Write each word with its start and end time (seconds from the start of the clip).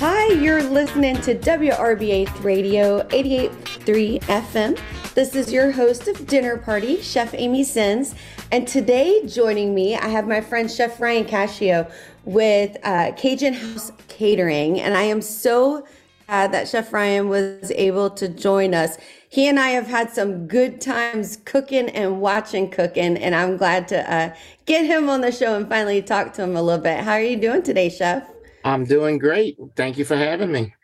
Hi, 0.00 0.32
you're 0.32 0.62
listening 0.62 1.20
to 1.22 1.34
WRBH 1.36 2.42
Radio 2.42 3.02
88.3 3.08 4.20
FM. 4.22 4.80
This 5.14 5.36
is 5.36 5.52
your 5.52 5.70
host 5.70 6.08
of 6.08 6.26
Dinner 6.26 6.56
Party, 6.56 7.00
Chef 7.00 7.32
Amy 7.34 7.62
Sins. 7.62 8.16
And 8.50 8.66
today, 8.66 9.24
joining 9.26 9.74
me, 9.74 9.94
I 9.94 10.08
have 10.08 10.26
my 10.26 10.40
friend 10.40 10.70
Chef 10.70 11.00
Ryan 11.00 11.24
Cashio 11.24 11.90
with 12.24 12.76
uh, 12.82 13.12
Cajun 13.16 13.54
House 13.54 13.92
Catering. 14.08 14.80
And 14.80 14.96
I 14.96 15.02
am 15.02 15.22
so 15.22 15.86
that 16.28 16.68
Chef 16.68 16.92
Ryan 16.92 17.28
was 17.28 17.70
able 17.72 18.10
to 18.10 18.28
join 18.28 18.74
us. 18.74 18.96
He 19.28 19.48
and 19.48 19.58
I 19.58 19.70
have 19.70 19.86
had 19.86 20.10
some 20.10 20.46
good 20.46 20.80
times 20.80 21.38
cooking 21.44 21.88
and 21.90 22.20
watching 22.20 22.70
cooking, 22.70 23.16
and 23.16 23.34
I'm 23.34 23.56
glad 23.56 23.88
to 23.88 24.12
uh, 24.12 24.34
get 24.66 24.86
him 24.86 25.08
on 25.10 25.20
the 25.20 25.32
show 25.32 25.56
and 25.56 25.68
finally 25.68 26.02
talk 26.02 26.32
to 26.34 26.42
him 26.42 26.56
a 26.56 26.62
little 26.62 26.82
bit. 26.82 27.00
How 27.00 27.12
are 27.12 27.20
you 27.20 27.36
doing 27.36 27.62
today, 27.62 27.88
Chef? 27.88 28.28
I'm 28.64 28.84
doing 28.84 29.18
great. 29.18 29.58
Thank 29.76 29.98
you 29.98 30.04
for 30.04 30.16
having 30.16 30.52
me. 30.52 30.74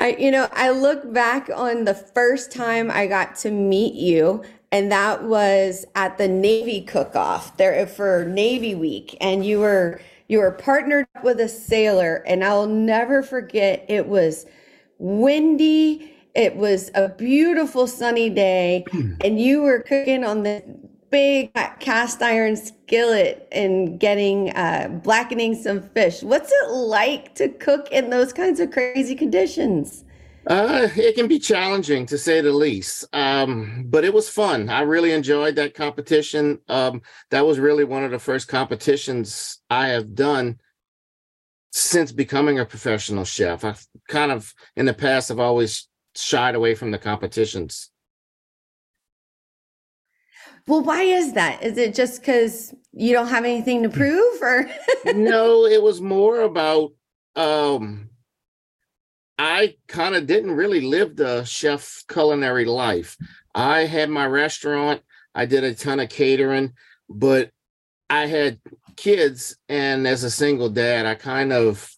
I, 0.00 0.16
you 0.18 0.30
know, 0.30 0.48
I 0.52 0.70
look 0.70 1.12
back 1.12 1.50
on 1.54 1.84
the 1.84 1.94
first 1.94 2.50
time 2.50 2.90
I 2.90 3.06
got 3.06 3.36
to 3.36 3.50
meet 3.50 3.94
you, 3.94 4.42
and 4.72 4.90
that 4.90 5.24
was 5.24 5.84
at 5.94 6.18
the 6.18 6.28
Navy 6.28 6.80
cook-off 6.80 7.56
there 7.58 7.86
for 7.86 8.24
Navy 8.24 8.74
Week, 8.74 9.16
and 9.20 9.44
you 9.44 9.60
were 9.60 10.00
you 10.28 10.38
were 10.40 10.52
partnered 10.52 11.06
up 11.16 11.24
with 11.24 11.40
a 11.40 11.48
sailor, 11.48 12.22
and 12.26 12.44
I'll 12.44 12.66
never 12.66 13.22
forget. 13.22 13.84
It 13.88 14.06
was 14.06 14.46
windy. 14.98 16.12
It 16.34 16.56
was 16.56 16.90
a 16.94 17.08
beautiful 17.08 17.86
sunny 17.86 18.28
day, 18.30 18.84
and 19.22 19.40
you 19.40 19.62
were 19.62 19.80
cooking 19.80 20.24
on 20.24 20.42
the 20.42 20.62
big 21.10 21.52
cast 21.80 22.20
iron 22.20 22.56
skillet 22.56 23.48
and 23.52 23.98
getting 24.00 24.50
uh, 24.50 24.88
blackening 25.02 25.54
some 25.54 25.80
fish. 25.80 26.22
What's 26.22 26.50
it 26.52 26.70
like 26.70 27.34
to 27.36 27.48
cook 27.48 27.88
in 27.90 28.10
those 28.10 28.32
kinds 28.32 28.60
of 28.60 28.70
crazy 28.70 29.14
conditions? 29.14 30.04
Uh, 30.46 30.88
it 30.94 31.16
can 31.16 31.26
be 31.26 31.40
challenging 31.40 32.06
to 32.06 32.16
say 32.16 32.40
the 32.40 32.52
least, 32.52 33.04
um, 33.12 33.84
but 33.88 34.04
it 34.04 34.14
was 34.14 34.28
fun. 34.28 34.68
I 34.68 34.82
really 34.82 35.10
enjoyed 35.10 35.56
that 35.56 35.74
competition. 35.74 36.60
Um, 36.68 37.02
that 37.30 37.44
was 37.44 37.58
really 37.58 37.82
one 37.82 38.04
of 38.04 38.12
the 38.12 38.18
first 38.20 38.46
competitions 38.46 39.60
I 39.68 39.88
have 39.88 40.14
done 40.14 40.60
since 41.72 42.12
becoming 42.12 42.60
a 42.60 42.64
professional 42.64 43.24
chef. 43.24 43.64
I've 43.64 43.84
kind 44.08 44.30
of, 44.30 44.54
in 44.76 44.86
the 44.86 44.94
past, 44.94 45.32
I've 45.32 45.40
always 45.40 45.88
shied 46.14 46.54
away 46.54 46.76
from 46.76 46.92
the 46.92 46.98
competitions. 46.98 47.90
Well, 50.68 50.82
why 50.82 51.02
is 51.02 51.32
that? 51.32 51.62
Is 51.64 51.76
it 51.76 51.94
just 51.94 52.20
because 52.20 52.72
you 52.92 53.12
don't 53.12 53.28
have 53.28 53.44
anything 53.44 53.82
to 53.82 53.88
prove 53.88 54.40
or? 54.40 54.70
no, 55.12 55.66
it 55.66 55.82
was 55.82 56.00
more 56.00 56.42
about, 56.42 56.92
um, 57.34 58.10
I 59.38 59.76
kind 59.86 60.14
of 60.14 60.26
didn't 60.26 60.52
really 60.52 60.80
live 60.80 61.16
the 61.16 61.44
chef 61.44 62.04
culinary 62.08 62.64
life. 62.64 63.16
I 63.54 63.80
had 63.80 64.08
my 64.08 64.26
restaurant, 64.26 65.02
I 65.34 65.44
did 65.46 65.64
a 65.64 65.74
ton 65.74 66.00
of 66.00 66.08
catering, 66.08 66.72
but 67.08 67.50
I 68.08 68.26
had 68.26 68.60
kids. 68.96 69.56
And 69.68 70.06
as 70.06 70.24
a 70.24 70.30
single 70.30 70.70
dad, 70.70 71.06
I 71.06 71.14
kind 71.14 71.52
of 71.52 71.90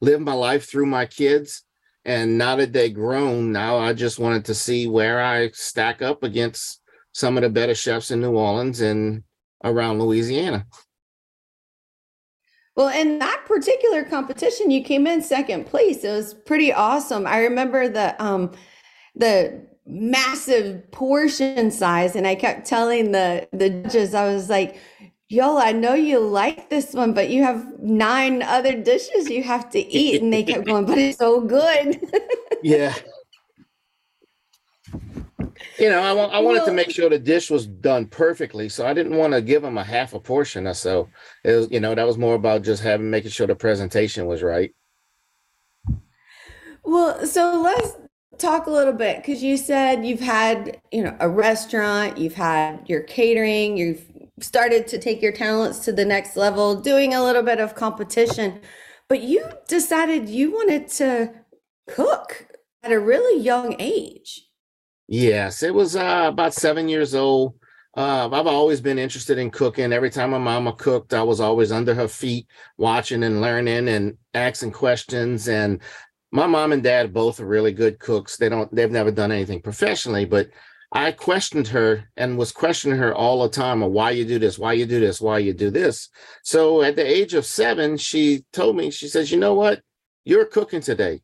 lived 0.00 0.22
my 0.22 0.32
life 0.32 0.68
through 0.68 0.86
my 0.86 1.06
kids. 1.06 1.62
And 2.04 2.36
now 2.36 2.56
that 2.56 2.72
they're 2.72 2.88
grown, 2.88 3.52
now 3.52 3.78
I 3.78 3.92
just 3.92 4.18
wanted 4.18 4.46
to 4.46 4.54
see 4.54 4.88
where 4.88 5.22
I 5.22 5.50
stack 5.52 6.02
up 6.02 6.24
against 6.24 6.80
some 7.12 7.36
of 7.36 7.42
the 7.42 7.50
better 7.50 7.76
chefs 7.76 8.10
in 8.10 8.20
New 8.20 8.32
Orleans 8.32 8.80
and 8.80 9.22
around 9.62 10.00
Louisiana. 10.00 10.66
Well, 12.74 12.88
in 12.88 13.18
that 13.18 13.44
particular 13.46 14.02
competition, 14.04 14.70
you 14.70 14.82
came 14.82 15.06
in 15.06 15.22
second 15.22 15.66
place. 15.66 16.04
It 16.04 16.10
was 16.10 16.34
pretty 16.34 16.72
awesome. 16.72 17.26
I 17.26 17.40
remember 17.40 17.88
the 17.88 18.20
um 18.22 18.52
the 19.14 19.66
massive 19.86 20.90
portion 20.90 21.70
size, 21.70 22.16
and 22.16 22.26
I 22.26 22.34
kept 22.34 22.66
telling 22.66 23.12
the 23.12 23.48
the 23.52 23.70
judges, 23.70 24.14
I 24.14 24.32
was 24.32 24.48
like, 24.48 24.78
"Y'all, 25.28 25.58
I 25.58 25.72
know 25.72 25.94
you 25.94 26.18
like 26.20 26.70
this 26.70 26.94
one, 26.94 27.12
but 27.12 27.28
you 27.28 27.42
have 27.42 27.78
nine 27.80 28.42
other 28.42 28.80
dishes 28.80 29.28
you 29.28 29.42
have 29.42 29.68
to 29.70 29.78
eat." 29.94 30.22
And 30.22 30.32
they 30.32 30.42
kept 30.42 30.66
going, 30.66 30.86
"But 30.86 30.98
it's 30.98 31.18
so 31.18 31.40
good." 31.42 32.00
yeah, 32.62 32.94
you 35.78 35.88
know, 35.88 36.00
I, 36.00 36.36
I 36.36 36.38
wanted 36.40 36.58
well, 36.58 36.66
to 36.66 36.72
make 36.72 36.90
sure 36.90 37.08
the 37.08 37.18
dish 37.18 37.50
was 37.50 37.66
done 37.66 38.06
perfectly, 38.06 38.68
so 38.68 38.86
I 38.86 38.94
didn't 38.94 39.16
want 39.16 39.32
to 39.32 39.42
give 39.42 39.62
them 39.62 39.78
a 39.78 39.84
half 39.84 40.14
a 40.14 40.20
portion 40.20 40.66
or 40.66 40.74
so. 40.74 41.08
It 41.44 41.52
was, 41.52 41.70
you 41.70 41.80
know, 41.80 41.94
that 41.94 42.06
was 42.06 42.18
more 42.18 42.34
about 42.34 42.62
just 42.62 42.82
having 42.82 43.10
making 43.10 43.30
sure 43.30 43.46
the 43.46 43.54
presentation 43.54 44.26
was 44.26 44.42
right. 44.42 44.72
Well, 46.84 47.26
so 47.26 47.60
let's 47.60 47.96
talk 48.38 48.66
a 48.66 48.70
little 48.70 48.92
bit 48.92 49.18
because 49.18 49.42
you 49.42 49.56
said 49.56 50.04
you've 50.04 50.20
had, 50.20 50.80
you 50.90 51.02
know, 51.02 51.16
a 51.20 51.28
restaurant, 51.28 52.18
you've 52.18 52.34
had 52.34 52.88
your 52.88 53.02
catering, 53.02 53.76
you've 53.76 54.04
started 54.40 54.86
to 54.88 54.98
take 54.98 55.22
your 55.22 55.32
talents 55.32 55.78
to 55.80 55.92
the 55.92 56.04
next 56.04 56.36
level, 56.36 56.74
doing 56.74 57.14
a 57.14 57.22
little 57.22 57.42
bit 57.42 57.60
of 57.60 57.74
competition, 57.74 58.60
but 59.08 59.22
you 59.22 59.44
decided 59.68 60.28
you 60.28 60.50
wanted 60.50 60.88
to 60.88 61.32
cook 61.88 62.46
at 62.82 62.92
a 62.92 62.98
really 62.98 63.40
young 63.40 63.76
age. 63.78 64.48
Yes, 65.08 65.62
it 65.62 65.74
was 65.74 65.96
uh, 65.96 66.26
about 66.28 66.54
seven 66.54 66.88
years 66.88 67.14
old. 67.14 67.54
Uh, 67.94 68.28
I've 68.32 68.46
always 68.46 68.80
been 68.80 68.98
interested 68.98 69.36
in 69.36 69.50
cooking. 69.50 69.92
Every 69.92 70.08
time 70.08 70.30
my 70.30 70.38
mama 70.38 70.72
cooked, 70.72 71.12
I 71.12 71.22
was 71.22 71.40
always 71.40 71.70
under 71.70 71.94
her 71.94 72.08
feet, 72.08 72.46
watching 72.78 73.22
and 73.22 73.42
learning 73.42 73.88
and 73.88 74.16
asking 74.32 74.72
questions. 74.72 75.48
And 75.48 75.80
my 76.30 76.46
mom 76.46 76.72
and 76.72 76.82
dad 76.82 77.12
both 77.12 77.40
are 77.40 77.46
really 77.46 77.72
good 77.72 77.98
cooks. 77.98 78.38
They 78.38 78.48
don't, 78.48 78.74
they've 78.74 78.90
never 78.90 79.10
done 79.10 79.30
anything 79.30 79.60
professionally, 79.60 80.24
but 80.24 80.48
I 80.90 81.12
questioned 81.12 81.68
her 81.68 82.04
and 82.16 82.38
was 82.38 82.52
questioning 82.52 82.98
her 82.98 83.14
all 83.14 83.42
the 83.42 83.48
time 83.50 83.82
of 83.82 83.92
why 83.92 84.12
you 84.12 84.24
do 84.24 84.38
this, 84.38 84.58
why 84.58 84.72
you 84.74 84.86
do 84.86 85.00
this, 85.00 85.20
why 85.20 85.38
you 85.38 85.52
do 85.52 85.70
this. 85.70 86.08
So 86.44 86.82
at 86.82 86.96
the 86.96 87.06
age 87.06 87.34
of 87.34 87.44
seven, 87.44 87.98
she 87.98 88.44
told 88.52 88.76
me, 88.76 88.90
she 88.90 89.08
says, 89.08 89.30
you 89.30 89.38
know 89.38 89.54
what? 89.54 89.82
You're 90.24 90.46
cooking 90.46 90.80
today. 90.80 91.20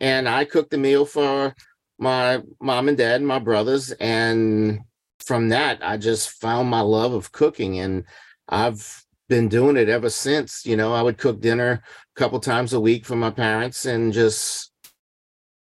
And 0.00 0.28
I 0.28 0.44
cooked 0.44 0.70
the 0.70 0.78
meal 0.78 1.04
for 1.04 1.54
my 1.98 2.42
mom 2.60 2.88
and 2.88 2.98
dad 2.98 3.16
and 3.16 3.26
my 3.26 3.38
brothers 3.38 3.92
and 3.92 4.80
from 5.20 5.48
that 5.48 5.78
i 5.82 5.96
just 5.96 6.30
found 6.30 6.68
my 6.68 6.80
love 6.80 7.12
of 7.12 7.32
cooking 7.32 7.78
and 7.80 8.04
i've 8.48 9.04
been 9.28 9.48
doing 9.48 9.76
it 9.76 9.90
ever 9.90 10.08
since. 10.08 10.64
You 10.64 10.76
know 10.76 10.94
i 10.94 11.02
would 11.02 11.18
cook 11.18 11.40
dinner 11.40 11.82
a 12.16 12.18
couple 12.18 12.40
times 12.40 12.72
a 12.72 12.80
week 12.80 13.04
for 13.04 13.16
my 13.16 13.30
parents 13.30 13.84
and 13.84 14.12
just 14.12 14.72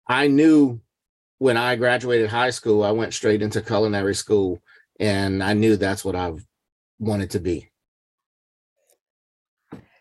i 0.06 0.28
knew 0.28 0.80
when 1.38 1.56
i 1.56 1.76
graduated 1.76 2.30
high 2.30 2.50
school 2.50 2.82
i 2.82 2.90
went 2.90 3.12
straight 3.12 3.42
into 3.42 3.60
culinary 3.60 4.14
school 4.14 4.62
and 4.98 5.42
i 5.42 5.52
knew 5.52 5.76
that's 5.76 6.04
what 6.04 6.16
i 6.16 6.32
wanted 7.00 7.30
to 7.30 7.40
be. 7.40 7.68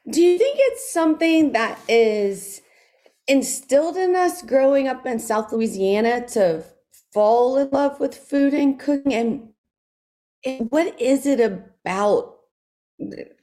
Do 0.10 0.22
you 0.22 0.38
think 0.38 0.58
it's 0.60 0.92
something 0.92 1.54
that 1.54 1.80
is 1.88 2.62
instilled 3.30 3.96
in 3.96 4.16
us 4.16 4.42
growing 4.42 4.88
up 4.88 5.06
in 5.06 5.20
South 5.20 5.54
Louisiana 5.54 6.28
to 6.30 6.64
fall 7.14 7.58
in 7.58 7.70
love 7.70 8.00
with 8.00 8.16
food 8.16 8.54
and 8.54 8.80
cooking 8.80 9.14
and, 9.14 9.50
and 10.44 10.70
what 10.72 11.00
is 11.00 11.26
it 11.26 11.40
about 11.40 12.36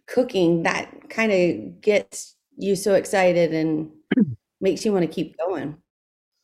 cooking 0.06 0.64
that 0.64 1.08
kind 1.08 1.32
of 1.32 1.80
gets 1.80 2.36
you 2.56 2.74
so 2.74 2.94
excited 2.94 3.54
and 3.54 3.90
makes 4.60 4.84
you 4.84 4.92
want 4.92 5.02
to 5.02 5.12
keep 5.12 5.38
going? 5.38 5.76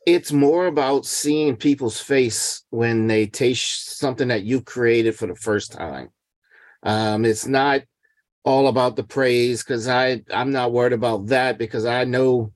It's 0.06 0.32
more 0.32 0.67
about 0.67 1.05
seeing 1.05 1.56
people's 1.56 2.00
face 2.00 2.64
when 2.70 3.06
they 3.08 3.26
taste 3.26 3.99
something 3.99 4.28
that 4.28 4.44
you 4.44 4.61
created 4.61 5.17
for 5.17 5.26
the 5.26 5.37
first 5.37 5.72
time. 5.72 6.11
Um, 6.82 7.25
it's 7.25 7.46
not 7.46 7.82
all 8.44 8.67
about 8.67 8.96
the 8.96 9.05
praise 9.05 9.62
because 9.62 9.87
i 9.87 10.20
i'm 10.32 10.50
not 10.50 10.72
worried 10.72 10.93
about 10.93 11.26
that 11.28 11.58
because 11.58 11.87
i 11.87 12.02
know 12.02 12.52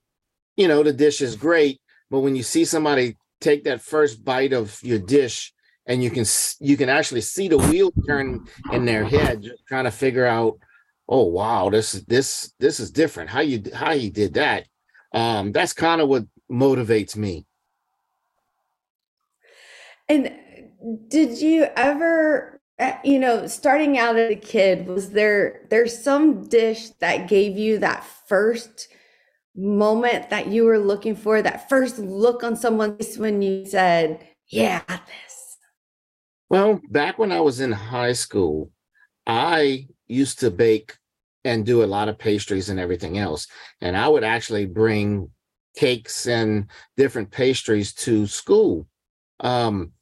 you 0.57 0.69
know, 0.69 0.83
the 0.83 0.93
dish 0.93 1.21
is 1.21 1.37
great, 1.37 1.81
but 2.11 2.21
when 2.21 2.35
you 2.35 2.43
see 2.43 2.65
somebody 2.65 3.17
take 3.41 3.65
that 3.65 3.83
first 3.83 4.25
bite 4.25 4.53
of 4.53 4.79
your 4.83 4.99
dish 4.99 5.53
and 5.87 6.03
you 6.03 6.11
can 6.11 6.25
you 6.61 6.77
can 6.77 6.89
actually 6.89 7.21
see 7.21 7.49
the 7.49 7.59
wheel 7.59 7.93
turn 8.07 8.47
in 8.73 8.85
their 8.85 9.05
head 9.05 9.43
just 9.43 9.65
trying 9.67 9.85
to 9.85 9.91
figure 9.91 10.27
out 10.27 10.59
oh 11.09 11.25
wow 11.25 11.71
this 11.71 11.93
this 12.09 12.53
this 12.59 12.81
is 12.81 12.91
different. 12.91 13.31
How 13.31 13.41
you 13.41 13.63
how 13.73 13.93
you 13.93 14.11
did 14.11 14.35
that? 14.35 14.67
Um 15.13 15.53
that's 15.53 15.73
kind 15.73 16.01
of 16.01 16.09
what 16.09 16.25
motivates 16.51 17.17
me. 17.17 17.47
And 20.09 20.33
did 21.09 21.41
you 21.41 21.67
ever 21.77 22.61
eh, 22.79 22.99
you 23.05 23.19
know 23.19 23.47
starting 23.47 23.99
out 23.99 24.17
as 24.17 24.31
a 24.31 24.37
kid 24.37 24.87
was 24.87 25.11
there 25.11 25.67
there's 25.71 25.97
some 25.97 26.49
dish 26.49 26.91
that 27.01 27.29
gave 27.29 27.57
you 27.57 27.79
that 27.79 28.05
first 28.27 28.89
moment 29.57 30.31
that 30.31 30.49
you 30.49 30.65
were 30.65 30.79
looking 30.79 31.17
for, 31.17 31.43
that 31.43 31.69
first 31.69 31.99
look 31.99 32.45
on 32.45 32.57
someone's 32.57 33.07
face 33.07 33.19
when 33.19 33.43
you 33.43 33.67
said, 33.67 34.27
Yeah, 34.49 34.83
this? 34.87 35.57
Well, 36.49 36.81
back 36.91 37.19
when 37.19 37.33
I 37.33 37.41
was 37.41 37.61
in 37.61 37.73
high 37.73 38.13
school, 38.13 38.71
I 39.27 39.89
used 40.07 40.41
to 40.41 40.51
bake 40.51 40.97
and 41.45 41.65
do 41.65 41.83
a 41.83 41.87
lot 41.87 42.09
of 42.09 42.19
pastries 42.19 42.69
and 42.69 42.79
everything 42.79 43.19
else. 43.19 43.47
And 43.81 43.97
I 43.97 44.09
would 44.09 44.25
actually 44.25 44.67
bring 44.67 45.31
cakes 45.77 46.27
and 46.27 46.69
different 46.97 47.31
pastries 47.31 47.93
to 47.95 48.27
school. 48.27 48.87
Um, 49.41 49.93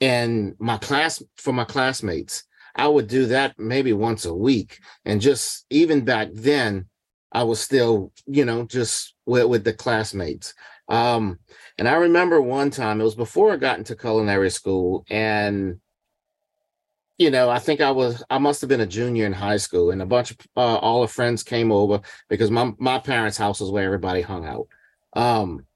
and 0.00 0.54
my 0.58 0.78
class 0.78 1.22
for 1.36 1.52
my 1.52 1.64
classmates, 1.64 2.44
I 2.74 2.88
would 2.88 3.06
do 3.06 3.26
that 3.26 3.58
maybe 3.58 3.92
once 3.92 4.24
a 4.24 4.34
week. 4.34 4.78
And 5.04 5.20
just 5.20 5.66
even 5.70 6.04
back 6.04 6.28
then, 6.32 6.86
I 7.32 7.44
was 7.44 7.60
still, 7.60 8.12
you 8.26 8.44
know, 8.44 8.64
just 8.64 9.14
with, 9.26 9.46
with 9.46 9.64
the 9.64 9.72
classmates. 9.72 10.54
Um, 10.88 11.38
and 11.78 11.88
I 11.88 11.94
remember 11.94 12.40
one 12.40 12.70
time, 12.70 13.00
it 13.00 13.04
was 13.04 13.14
before 13.14 13.52
I 13.52 13.56
got 13.56 13.78
into 13.78 13.96
culinary 13.96 14.50
school, 14.50 15.04
and 15.08 15.80
you 17.18 17.30
know, 17.30 17.48
I 17.48 17.58
think 17.60 17.80
I 17.80 17.90
was, 17.92 18.22
I 18.30 18.38
must 18.38 18.60
have 18.62 18.68
been 18.68 18.80
a 18.80 18.86
junior 18.86 19.26
in 19.26 19.32
high 19.32 19.56
school, 19.56 19.90
and 19.90 20.02
a 20.02 20.06
bunch 20.06 20.32
of 20.32 20.38
uh, 20.56 20.76
all 20.76 21.02
the 21.02 21.08
friends 21.08 21.42
came 21.42 21.72
over 21.72 22.00
because 22.28 22.50
my 22.50 22.72
my 22.78 22.98
parents' 22.98 23.38
house 23.38 23.60
was 23.60 23.70
where 23.70 23.84
everybody 23.84 24.22
hung 24.22 24.44
out. 24.46 24.68
Um, 25.14 25.66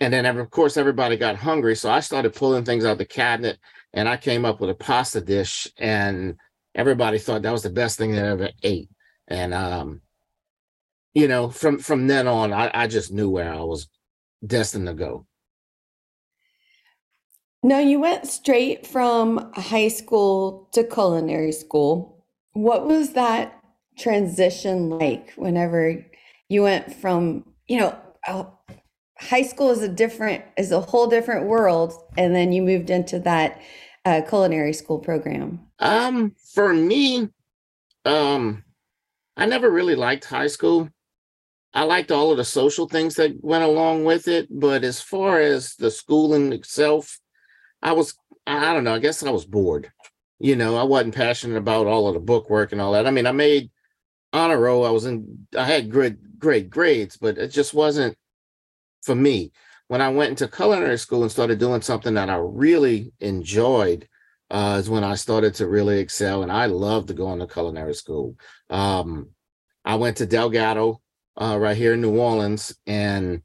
and 0.00 0.12
then, 0.12 0.26
of 0.26 0.50
course, 0.50 0.76
everybody 0.76 1.16
got 1.16 1.36
hungry, 1.36 1.76
so 1.76 1.90
I 1.90 2.00
started 2.00 2.34
pulling 2.34 2.64
things 2.64 2.84
out 2.84 2.98
the 2.98 3.04
cabinet, 3.04 3.58
and 3.92 4.08
I 4.08 4.16
came 4.16 4.44
up 4.44 4.60
with 4.60 4.70
a 4.70 4.74
pasta 4.74 5.20
dish, 5.20 5.68
and 5.78 6.36
everybody 6.74 7.18
thought 7.18 7.42
that 7.42 7.52
was 7.52 7.62
the 7.62 7.70
best 7.70 7.96
thing 7.96 8.12
they 8.12 8.18
ever 8.18 8.50
ate. 8.62 8.90
And 9.28 9.54
um, 9.54 10.00
you 11.14 11.28
know, 11.28 11.50
from 11.50 11.78
from 11.78 12.06
then 12.06 12.26
on, 12.26 12.52
I, 12.52 12.70
I 12.72 12.86
just 12.86 13.12
knew 13.12 13.28
where 13.28 13.52
I 13.52 13.60
was 13.60 13.88
destined 14.44 14.86
to 14.86 14.94
go. 14.94 15.26
No, 17.62 17.78
you 17.78 18.00
went 18.00 18.26
straight 18.26 18.86
from 18.86 19.52
high 19.54 19.88
school 19.88 20.68
to 20.72 20.82
culinary 20.82 21.52
school. 21.52 22.24
What 22.54 22.86
was 22.86 23.12
that 23.12 23.62
transition 23.96 24.90
like 24.90 25.32
whenever 25.36 26.04
you 26.48 26.62
went 26.62 26.92
from, 26.92 27.44
you 27.68 27.78
know, 27.78 28.52
high 29.18 29.42
school 29.42 29.70
is 29.70 29.80
a 29.80 29.88
different, 29.88 30.44
is 30.56 30.72
a 30.72 30.80
whole 30.80 31.06
different 31.06 31.46
world, 31.46 31.94
and 32.16 32.34
then 32.34 32.52
you 32.52 32.62
moved 32.62 32.90
into 32.90 33.20
that 33.20 33.62
uh, 34.04 34.22
culinary 34.28 34.72
school 34.72 34.98
program? 34.98 35.60
Um, 35.78 36.34
for 36.52 36.74
me, 36.74 37.28
um, 38.04 38.64
I 39.36 39.46
never 39.46 39.70
really 39.70 39.94
liked 39.94 40.24
high 40.24 40.48
school. 40.48 40.88
I 41.74 41.84
liked 41.84 42.10
all 42.10 42.30
of 42.30 42.36
the 42.36 42.44
social 42.44 42.86
things 42.86 43.14
that 43.14 43.42
went 43.42 43.64
along 43.64 44.04
with 44.04 44.28
it, 44.28 44.48
but 44.50 44.84
as 44.84 45.00
far 45.00 45.40
as 45.40 45.74
the 45.76 45.90
schooling 45.90 46.52
itself, 46.52 47.18
I 47.80 47.92
was, 47.92 48.14
I 48.46 48.74
don't 48.74 48.84
know, 48.84 48.94
I 48.94 48.98
guess 48.98 49.22
I 49.22 49.30
was 49.30 49.46
bored. 49.46 49.90
You 50.38 50.56
know, 50.56 50.76
I 50.76 50.82
wasn't 50.82 51.14
passionate 51.14 51.56
about 51.56 51.86
all 51.86 52.08
of 52.08 52.14
the 52.14 52.20
book 52.20 52.50
work 52.50 52.72
and 52.72 52.80
all 52.80 52.92
that. 52.92 53.06
I 53.06 53.10
mean, 53.10 53.26
I 53.26 53.32
made 53.32 53.70
honor 54.32 54.58
roll. 54.58 54.84
I 54.84 54.90
was 54.90 55.06
in, 55.06 55.46
I 55.56 55.64
had 55.64 55.90
great, 55.90 56.38
great 56.38 56.68
grades, 56.68 57.16
but 57.16 57.38
it 57.38 57.48
just 57.48 57.74
wasn't 57.74 58.16
for 59.02 59.14
me. 59.14 59.52
When 59.88 60.00
I 60.00 60.08
went 60.08 60.30
into 60.30 60.48
culinary 60.48 60.98
school 60.98 61.22
and 61.22 61.30
started 61.30 61.58
doing 61.58 61.82
something 61.82 62.14
that 62.14 62.30
I 62.30 62.36
really 62.36 63.12
enjoyed, 63.20 64.08
uh, 64.50 64.76
is 64.78 64.90
when 64.90 65.04
I 65.04 65.14
started 65.14 65.54
to 65.54 65.68
really 65.68 65.98
excel. 65.98 66.42
And 66.42 66.52
I 66.52 66.66
loved 66.66 67.08
to 67.08 67.14
go 67.14 67.32
into 67.32 67.46
culinary 67.46 67.94
school. 67.94 68.36
Um, 68.68 69.30
I 69.84 69.96
went 69.96 70.18
to 70.18 70.26
Delgado 70.26 71.01
uh, 71.40 71.58
right 71.58 71.76
here 71.76 71.94
in 71.94 72.00
New 72.00 72.18
Orleans, 72.18 72.74
and 72.86 73.42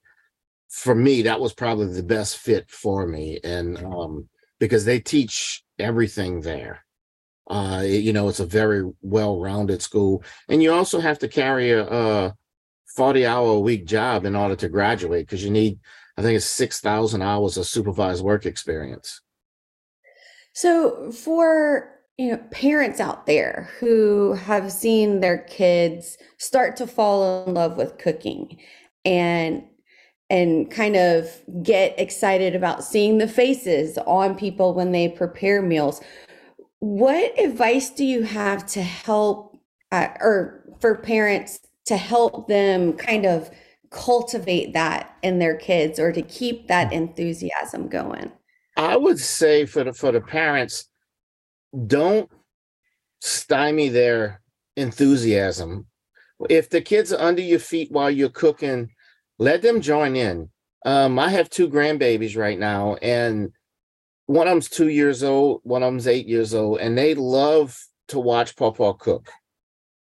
for 0.70 0.94
me, 0.94 1.24
that 1.24 1.40
was 1.40 1.54
probably 1.54 1.94
the 1.94 2.04
best 2.04 2.38
fit 2.38 2.70
for 2.70 3.08
me, 3.08 3.40
and 3.44 3.78
um, 3.78 4.30
because 4.60 4.86
they 4.86 5.00
teach 5.00 5.64
everything 5.80 6.42
there. 6.42 6.84
Uh, 7.50 7.84
you 7.86 8.12
know, 8.12 8.28
it's 8.28 8.42
a 8.42 8.46
very 8.46 8.84
well-rounded 9.02 9.82
school, 9.82 10.24
and 10.50 10.62
you 10.62 10.74
also 10.74 11.00
have 11.00 11.18
to 11.20 11.28
carry 11.28 11.72
a, 11.72 11.88
a 11.88 12.36
forty-hour 12.96 13.52
a 13.54 13.60
week 13.60 13.86
job 13.86 14.26
in 14.26 14.36
order 14.36 14.56
to 14.56 14.68
graduate 14.68 15.26
because 15.26 15.44
you 15.44 15.52
need, 15.52 15.80
I 16.18 16.22
think, 16.22 16.36
it's 16.36 16.46
six 16.46 16.82
thousand 16.82 17.22
hours 17.22 17.58
of 17.58 17.66
supervised 17.66 18.24
work 18.24 18.46
experience. 18.46 19.22
So, 20.54 21.12
for 21.12 21.97
you 22.18 22.32
know, 22.32 22.38
parents 22.52 23.00
out 23.00 23.28
there 23.28 23.70
who 23.80 24.34
have 24.34 24.72
seen 24.72 25.20
their 25.20 25.38
kids 25.38 26.18
start 26.38 26.76
to 26.78 26.88
fall 26.88 27.46
in 27.46 27.54
love 27.54 27.78
with 27.78 27.98
cooking 27.98 28.58
and 29.06 29.64
and 30.30 30.70
kind 30.70 30.98
of 30.98 31.30
get 31.64 31.98
excited 31.98 32.54
about 32.54 32.84
seeing 32.84 33.18
the 33.18 33.28
faces 33.28 33.98
on 34.00 34.36
people 34.36 34.74
when 34.74 34.92
they 34.92 35.08
prepare 35.08 35.62
meals. 35.62 36.02
What 36.80 37.40
advice 37.40 37.90
do 37.92 38.04
you 38.04 38.24
have 38.24 38.66
to 38.68 38.82
help, 38.82 39.58
uh, 39.94 40.10
or 40.20 40.66
for 40.82 40.96
parents 40.96 41.60
to 41.86 41.96
help 41.96 42.50
them 42.50 42.94
kind 42.94 43.26
of 43.26 43.50
cultivate 43.90 44.74
that 44.74 45.16
in 45.24 45.40
their 45.40 45.56
kids 45.56 45.98
or 45.98 46.12
to 46.12 46.22
keep 46.22 46.68
that 46.68 46.92
enthusiasm 46.92 47.88
going? 47.88 48.30
I 48.76 48.98
would 48.98 49.20
say 49.20 49.66
for 49.66 49.86
the 49.86 49.94
for 49.94 50.12
the 50.12 50.22
parents, 50.22 50.87
don't 51.86 52.30
stymie 53.22 53.90
their 53.90 54.42
enthusiasm. 54.76 55.88
If 56.50 56.70
the 56.70 56.82
kids 56.82 57.12
are 57.12 57.22
under 57.22 57.42
your 57.42 57.60
feet 57.60 57.92
while 57.92 58.12
you're 58.12 58.30
cooking, 58.30 58.90
let 59.40 59.62
them 59.62 59.82
join 59.82 60.16
in. 60.16 60.50
Um, 60.86 61.20
I 61.20 61.30
have 61.30 61.50
two 61.50 61.70
grandbabies 61.70 62.38
right 62.38 62.58
now, 62.58 62.96
and 63.02 63.52
one 64.28 64.48
of 64.48 64.52
them's 64.52 64.70
two 64.70 64.90
years 64.90 65.24
old, 65.24 65.62
one 65.64 65.84
of 65.84 65.88
them's 65.88 66.08
eight 66.08 66.28
years 66.28 66.54
old, 66.54 66.80
and 66.80 66.98
they 66.98 67.16
love 67.16 67.78
to 68.10 68.20
watch 68.20 68.56
Papa 68.56 68.94
cook. 69.00 69.30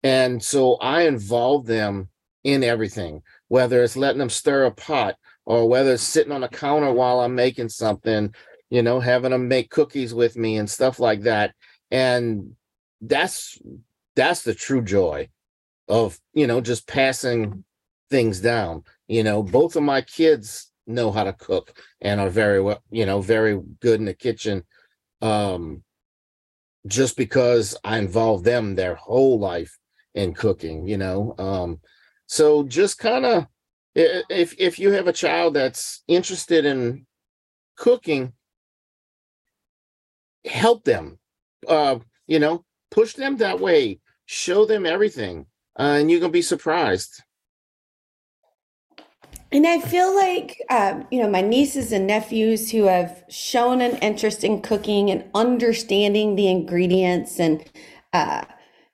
And 0.03 0.41
so 0.41 0.75
I 0.75 1.03
involve 1.03 1.65
them 1.65 2.09
in 2.43 2.63
everything, 2.63 3.21
whether 3.49 3.83
it's 3.83 3.97
letting 3.97 4.19
them 4.19 4.29
stir 4.29 4.65
a 4.65 4.71
pot 4.71 5.15
or 5.45 5.67
whether 5.67 5.93
it's 5.93 6.03
sitting 6.03 6.31
on 6.31 6.41
the 6.41 6.47
counter 6.47 6.91
while 6.91 7.19
I'm 7.19 7.35
making 7.35 7.69
something, 7.69 8.33
you 8.71 8.81
know, 8.81 8.99
having 8.99 9.31
them 9.31 9.47
make 9.47 9.69
cookies 9.69 10.13
with 10.13 10.35
me 10.35 10.57
and 10.57 10.67
stuff 10.67 10.99
like 10.99 11.21
that. 11.21 11.53
And 11.91 12.55
that's 13.01 13.59
that's 14.15 14.43
the 14.43 14.55
true 14.55 14.81
joy 14.81 15.29
of, 15.87 16.17
you 16.33 16.47
know, 16.47 16.61
just 16.61 16.87
passing 16.87 17.65
things 18.09 18.39
down. 18.39 18.83
You 19.07 19.23
know, 19.23 19.43
both 19.43 19.75
of 19.75 19.83
my 19.83 20.01
kids 20.01 20.71
know 20.87 21.11
how 21.11 21.25
to 21.25 21.33
cook 21.33 21.77
and 21.99 22.21
are 22.21 22.29
very 22.29 22.61
well, 22.61 22.81
you 22.89 23.05
know, 23.05 23.21
very 23.21 23.59
good 23.81 23.99
in 23.99 24.05
the 24.05 24.13
kitchen. 24.13 24.63
Um, 25.21 25.83
just 26.87 27.17
because 27.17 27.77
I 27.83 27.99
involve 27.99 28.43
them 28.43 28.73
their 28.73 28.95
whole 28.95 29.37
life 29.37 29.77
in 30.15 30.33
cooking, 30.33 30.87
you 30.87 30.97
know. 30.97 31.35
Um, 31.37 31.79
so 32.25 32.63
just 32.63 32.97
kind 32.97 33.25
of 33.25 33.47
if 33.93 34.55
if 34.57 34.79
you 34.79 34.91
have 34.91 35.07
a 35.07 35.13
child 35.13 35.55
that's 35.55 36.03
interested 36.07 36.65
in 36.65 37.05
cooking, 37.75 38.33
help 40.45 40.83
them. 40.83 41.17
Uh, 41.67 41.99
you 42.27 42.39
know, 42.39 42.63
push 42.89 43.13
them 43.13 43.37
that 43.37 43.59
way, 43.59 43.99
show 44.25 44.65
them 44.65 44.85
everything, 44.85 45.45
uh, 45.77 45.97
and 45.99 46.09
you're 46.09 46.19
gonna 46.19 46.31
be 46.31 46.41
surprised. 46.41 47.23
And 49.53 49.67
I 49.67 49.79
feel 49.79 50.15
like, 50.15 50.61
um, 50.69 51.05
you 51.11 51.21
know, 51.21 51.29
my 51.29 51.41
nieces 51.41 51.91
and 51.91 52.07
nephews 52.07 52.71
who 52.71 52.85
have 52.85 53.23
shown 53.29 53.81
an 53.81 53.97
interest 53.97 54.45
in 54.45 54.61
cooking 54.61 55.11
and 55.11 55.29
understanding 55.35 56.35
the 56.35 56.47
ingredients, 56.47 57.37
and, 57.37 57.63
uh, 58.13 58.45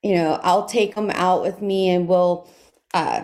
you 0.02 0.16
know, 0.16 0.40
I'll 0.42 0.66
take 0.66 0.96
them 0.96 1.12
out 1.12 1.44
with 1.44 1.62
me 1.62 1.90
and 1.90 2.08
we'll 2.08 2.50
uh, 2.94 3.24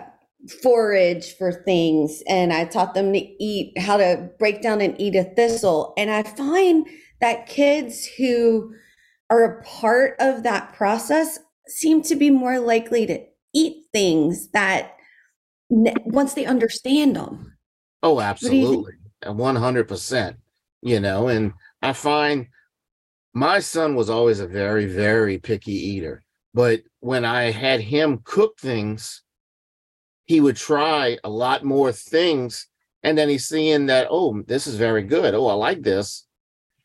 forage 0.62 1.36
for 1.36 1.50
things. 1.52 2.22
And 2.28 2.52
I 2.52 2.66
taught 2.66 2.94
them 2.94 3.12
to 3.12 3.18
eat, 3.18 3.78
how 3.78 3.96
to 3.96 4.30
break 4.38 4.62
down 4.62 4.80
and 4.80 5.00
eat 5.00 5.16
a 5.16 5.24
thistle. 5.24 5.92
And 5.96 6.10
I 6.10 6.22
find 6.22 6.86
that 7.24 7.46
kids 7.46 8.04
who 8.04 8.74
are 9.30 9.44
a 9.44 9.62
part 9.62 10.14
of 10.20 10.42
that 10.42 10.74
process 10.74 11.38
seem 11.66 12.02
to 12.02 12.14
be 12.14 12.28
more 12.28 12.58
likely 12.58 13.06
to 13.06 13.18
eat 13.54 13.86
things 13.94 14.48
that 14.48 14.92
once 15.70 16.34
they 16.34 16.44
understand 16.44 17.16
them. 17.16 17.56
Oh, 18.02 18.20
absolutely. 18.20 18.92
And 19.22 19.38
100%, 19.38 20.36
you 20.82 21.00
know, 21.00 21.28
and 21.28 21.54
I 21.80 21.94
find 21.94 22.46
my 23.32 23.58
son 23.60 23.94
was 23.94 24.10
always 24.10 24.40
a 24.40 24.46
very, 24.46 24.84
very 24.84 25.38
picky 25.38 25.72
eater. 25.72 26.22
But 26.52 26.82
when 27.00 27.24
I 27.24 27.44
had 27.44 27.80
him 27.80 28.20
cook 28.24 28.58
things, 28.58 29.22
he 30.26 30.42
would 30.42 30.56
try 30.56 31.16
a 31.24 31.30
lot 31.30 31.64
more 31.64 31.90
things. 31.90 32.68
And 33.02 33.16
then 33.16 33.30
he's 33.30 33.48
seeing 33.48 33.86
that, 33.86 34.08
oh, 34.10 34.42
this 34.46 34.66
is 34.66 34.76
very 34.76 35.04
good. 35.04 35.32
Oh, 35.32 35.46
I 35.46 35.54
like 35.54 35.80
this, 35.80 36.23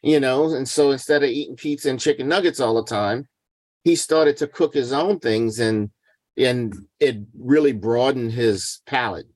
you 0.01 0.19
know. 0.19 0.53
And 0.53 0.67
so 0.67 0.91
instead 0.91 1.23
of 1.23 1.29
eating 1.29 1.55
pizza 1.55 1.89
and 1.89 1.99
chicken 1.99 2.27
nuggets 2.27 2.59
all 2.59 2.75
the 2.75 2.83
time, 2.83 3.27
he 3.83 3.95
started 3.95 4.37
to 4.37 4.47
cook 4.47 4.73
his 4.73 4.93
own 4.93 5.19
things 5.19 5.59
and 5.59 5.89
and 6.37 6.73
it 6.99 7.17
really 7.37 7.73
broadened 7.73 8.31
his 8.31 8.81
palate. 8.85 9.27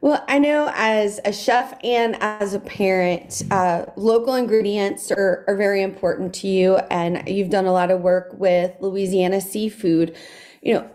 Well, 0.00 0.24
I 0.28 0.38
know 0.38 0.70
as 0.74 1.20
a 1.24 1.32
chef 1.32 1.76
and 1.82 2.16
as 2.20 2.54
a 2.54 2.60
parent, 2.60 3.42
uh, 3.50 3.86
local 3.96 4.34
ingredients 4.34 5.10
are, 5.10 5.44
are 5.48 5.56
very 5.56 5.82
important 5.82 6.34
to 6.36 6.48
you, 6.48 6.76
and 6.90 7.28
you've 7.28 7.50
done 7.50 7.66
a 7.66 7.72
lot 7.72 7.90
of 7.90 8.00
work 8.00 8.32
with 8.38 8.72
Louisiana 8.80 9.40
seafood. 9.40 10.16
You 10.62 10.74
know, 10.74 10.90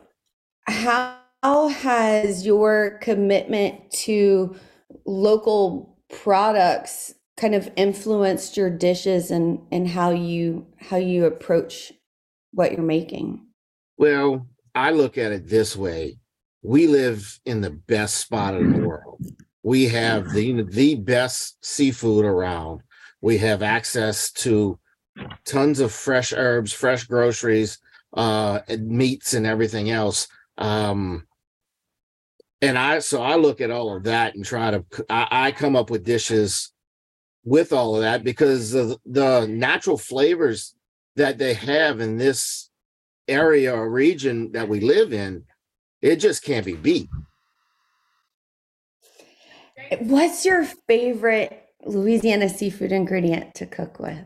how 0.68 1.68
has 1.68 2.46
your 2.46 2.98
commitment 3.02 3.92
to 3.92 4.56
local 5.06 5.98
products 6.10 7.14
kind 7.38 7.56
of 7.56 7.70
influenced 7.76 8.58
your 8.58 8.70
dishes 8.70 9.32
and 9.32 9.60
and 9.72 9.88
how 9.88 10.12
you 10.12 10.66
how 10.78 10.98
you 10.98 11.26
approach 11.26 11.94
what 12.52 12.72
you're 12.72 12.82
making? 12.82 13.46
Well, 13.98 14.48
I 14.76 14.92
look 14.92 15.18
at 15.18 15.32
it 15.32 15.48
this 15.48 15.76
way. 15.76 16.18
We 16.62 16.88
live 16.88 17.40
in 17.46 17.62
the 17.62 17.72
best 17.72 18.16
spot 18.16 18.56
in 18.56 18.72
the 18.72 18.88
world. 18.88 19.22
We 19.64 19.88
have 19.88 20.32
the 20.32 20.64
the 20.64 20.96
best 20.96 21.64
seafood 21.66 22.26
around. 22.26 22.82
We 23.22 23.38
have 23.40 23.64
access 23.64 24.32
to 24.34 24.80
tons 25.46 25.80
of 25.80 25.92
fresh 25.92 26.34
herbs, 26.34 26.74
fresh 26.74 27.06
groceries, 27.06 27.80
uh, 28.14 28.60
and 28.68 28.88
meats 28.88 29.34
and 29.34 29.46
everything 29.46 29.90
else. 29.90 30.28
Um, 30.58 31.26
and 32.62 32.78
I 32.78 33.00
so 33.00 33.22
I 33.22 33.36
look 33.36 33.62
at 33.62 33.72
all 33.72 33.96
of 33.96 34.04
that 34.04 34.36
and 34.36 34.46
try 34.46 34.72
to 34.72 34.86
I, 35.10 35.28
I 35.32 35.52
come 35.52 35.76
up 35.76 35.90
with 35.90 36.04
dishes 36.04 36.73
with 37.44 37.74
all 37.74 37.96
of 37.96 38.02
that 38.02 38.24
because 38.24 38.74
of 38.74 38.98
the 39.06 39.46
natural 39.48 39.98
flavors 39.98 40.76
that 41.16 41.38
they 41.38 41.54
have 41.54 42.00
in 42.00 42.18
this 42.18 42.70
area 43.28 43.74
or 43.74 43.90
region 43.90 44.52
that 44.54 44.68
we 44.68 44.80
live 44.80 45.14
in, 45.14 45.44
it 46.02 46.18
just 46.18 46.44
can't 46.44 46.66
be 46.66 46.76
beat. 46.76 47.10
What's 50.00 50.46
your 50.46 50.66
favorite 50.88 51.68
Louisiana 51.86 52.50
seafood 52.50 52.92
ingredient 52.92 53.56
to 53.56 53.66
cook 53.66 54.00
with? 54.00 54.26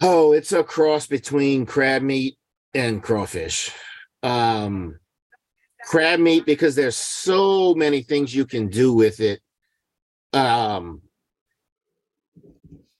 Oh, 0.00 0.32
it's 0.32 0.52
a 0.52 0.62
cross 0.62 1.06
between 1.06 1.66
crab 1.66 2.02
meat 2.02 2.36
and 2.74 3.02
crawfish. 3.02 3.70
Um, 4.22 4.98
crab 5.86 6.20
meat 6.20 6.44
because 6.44 6.74
there's 6.74 6.96
so 6.96 7.74
many 7.74 8.02
things 8.02 8.34
you 8.34 8.46
can 8.46 8.68
do 8.68 8.92
with 8.92 9.20
it. 9.20 9.40
Um, 10.32 11.02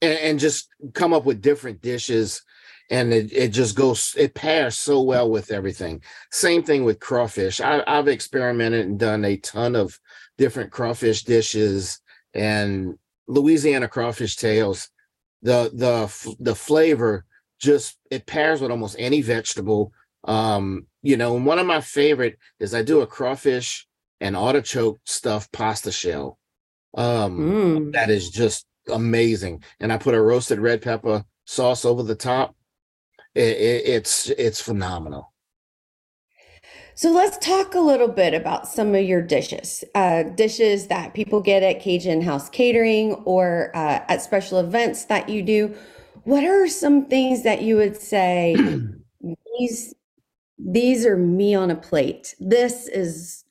and, 0.00 0.18
and 0.18 0.38
just 0.38 0.68
come 0.92 1.12
up 1.12 1.24
with 1.24 1.42
different 1.42 1.80
dishes 1.80 2.42
and 2.90 3.12
it, 3.12 3.32
it 3.32 3.48
just 3.48 3.76
goes 3.76 4.14
it 4.16 4.34
pairs 4.34 4.76
so 4.76 5.00
well 5.00 5.30
with 5.30 5.50
everything. 5.50 6.02
Same 6.30 6.62
thing 6.62 6.84
with 6.84 7.00
crawfish. 7.00 7.60
I, 7.60 7.82
i've 7.86 8.08
experimented 8.08 8.86
and 8.86 8.98
done 8.98 9.24
a 9.24 9.36
ton 9.38 9.74
of 9.76 9.98
different 10.36 10.70
crawfish 10.70 11.24
dishes 11.24 12.00
and 12.34 12.98
louisiana 13.26 13.88
crawfish 13.88 14.36
tails 14.36 14.90
the 15.42 15.70
the 15.72 16.36
the 16.40 16.54
flavor 16.54 17.24
just 17.60 17.96
it 18.10 18.26
pairs 18.26 18.60
with 18.60 18.70
almost 18.70 18.96
any 18.98 19.22
vegetable. 19.22 19.92
Um 20.24 20.86
you 21.02 21.16
know 21.16 21.36
and 21.36 21.46
one 21.46 21.58
of 21.58 21.66
my 21.66 21.80
favorite 21.80 22.38
is 22.60 22.74
i 22.74 22.82
do 22.82 23.00
a 23.00 23.06
crawfish 23.06 23.86
and 24.20 24.36
artichoke 24.36 24.98
stuffed 25.04 25.52
pasta 25.52 25.92
shell. 25.92 26.38
Um 26.94 27.38
mm. 27.38 27.92
that 27.92 28.10
is 28.10 28.30
just 28.30 28.66
amazing 28.92 29.62
and 29.80 29.92
i 29.92 29.96
put 29.96 30.14
a 30.14 30.20
roasted 30.20 30.58
red 30.58 30.82
pepper 30.82 31.24
sauce 31.46 31.84
over 31.84 32.02
the 32.02 32.14
top 32.14 32.54
it, 33.34 33.56
it, 33.56 33.86
it's 33.86 34.30
it's 34.30 34.60
phenomenal. 34.60 35.32
So 36.96 37.10
let's 37.10 37.36
talk 37.38 37.74
a 37.74 37.80
little 37.80 38.06
bit 38.08 38.34
about 38.34 38.68
some 38.68 38.94
of 38.94 39.02
your 39.02 39.20
dishes, 39.20 39.82
uh, 39.96 40.22
dishes 40.22 40.86
that 40.86 41.12
people 41.12 41.40
get 41.40 41.64
at 41.64 41.80
Cajun 41.80 42.22
House 42.22 42.48
Catering 42.48 43.14
or 43.24 43.72
uh, 43.74 44.04
at 44.08 44.22
special 44.22 44.60
events 44.60 45.06
that 45.06 45.28
you 45.28 45.42
do. 45.42 45.74
What 46.22 46.44
are 46.44 46.68
some 46.68 47.06
things 47.06 47.42
that 47.42 47.62
you 47.62 47.76
would 47.76 48.00
say 48.00 48.54
these 49.58 49.94
these 50.56 51.04
are 51.04 51.16
me 51.16 51.54
on 51.54 51.72
a 51.72 51.76
plate? 51.76 52.36
This 52.38 52.86
is 52.86 53.44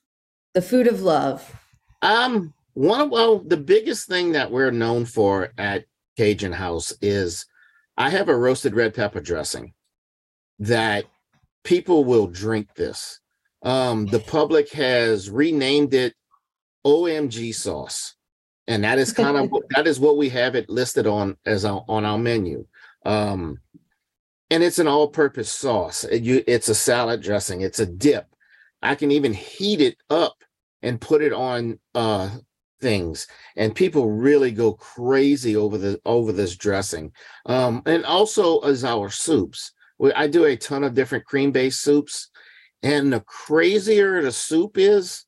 the 0.54 0.62
food 0.62 0.86
of 0.86 1.02
love. 1.02 1.54
Um, 2.00 2.53
one 2.74 3.00
of 3.00 3.10
well, 3.10 3.38
the 3.38 3.56
biggest 3.56 4.08
thing 4.08 4.32
that 4.32 4.50
we're 4.50 4.70
known 4.70 5.04
for 5.04 5.52
at 5.56 5.84
Cajun 6.16 6.52
House 6.52 6.92
is 7.00 7.46
I 7.96 8.10
have 8.10 8.28
a 8.28 8.36
roasted 8.36 8.74
red 8.74 8.94
pepper 8.94 9.20
dressing 9.20 9.72
that 10.58 11.04
people 11.62 12.04
will 12.04 12.26
drink 12.26 12.74
this. 12.74 13.20
Um, 13.62 14.06
the 14.06 14.18
public 14.18 14.70
has 14.72 15.30
renamed 15.30 15.94
it 15.94 16.14
OMG 16.84 17.54
sauce, 17.54 18.14
and 18.66 18.84
that 18.84 18.98
is 18.98 19.12
kind 19.12 19.36
of 19.36 19.50
that 19.70 19.86
is 19.86 20.00
what 20.00 20.16
we 20.16 20.28
have 20.30 20.54
it 20.54 20.68
listed 20.68 21.06
on 21.06 21.36
as 21.46 21.64
our, 21.64 21.84
on 21.88 22.04
our 22.04 22.18
menu. 22.18 22.66
Um, 23.06 23.58
and 24.50 24.62
it's 24.62 24.78
an 24.78 24.86
all-purpose 24.86 25.50
sauce. 25.50 26.04
It, 26.04 26.22
you, 26.22 26.44
it's 26.46 26.68
a 26.68 26.74
salad 26.74 27.22
dressing. 27.22 27.62
It's 27.62 27.80
a 27.80 27.86
dip. 27.86 28.26
I 28.82 28.94
can 28.94 29.10
even 29.10 29.32
heat 29.32 29.80
it 29.80 29.96
up 30.10 30.36
and 30.82 31.00
put 31.00 31.22
it 31.22 31.32
on 31.32 31.78
uh, 31.94 32.28
things 32.84 33.26
and 33.56 33.74
people 33.74 34.10
really 34.10 34.50
go 34.50 34.74
crazy 34.74 35.56
over 35.56 35.78
the 35.78 35.98
over 36.04 36.32
this 36.32 36.54
dressing 36.54 37.10
um 37.46 37.80
and 37.86 38.04
also 38.04 38.58
as 38.58 38.84
our 38.84 39.08
soups 39.08 39.72
we, 39.98 40.12
i 40.12 40.26
do 40.26 40.44
a 40.44 40.54
ton 40.54 40.84
of 40.84 40.92
different 40.92 41.24
cream 41.24 41.50
based 41.50 41.80
soups 41.80 42.28
and 42.82 43.10
the 43.10 43.20
crazier 43.20 44.20
the 44.20 44.30
soup 44.30 44.76
is 44.76 45.24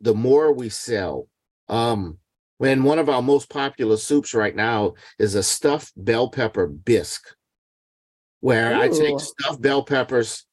the 0.00 0.14
more 0.14 0.52
we 0.52 0.68
sell 0.68 1.28
um 1.68 2.18
when 2.58 2.82
one 2.82 2.98
of 2.98 3.08
our 3.08 3.22
most 3.22 3.48
popular 3.48 3.96
soups 3.96 4.34
right 4.34 4.56
now 4.56 4.92
is 5.20 5.36
a 5.36 5.44
stuffed 5.44 5.92
bell 5.96 6.28
pepper 6.28 6.66
bisque 6.66 7.36
where 8.40 8.74
Ooh. 8.74 8.80
i 8.82 8.88
take 8.88 9.20
stuffed 9.20 9.62
bell 9.62 9.84
peppers 9.84 10.44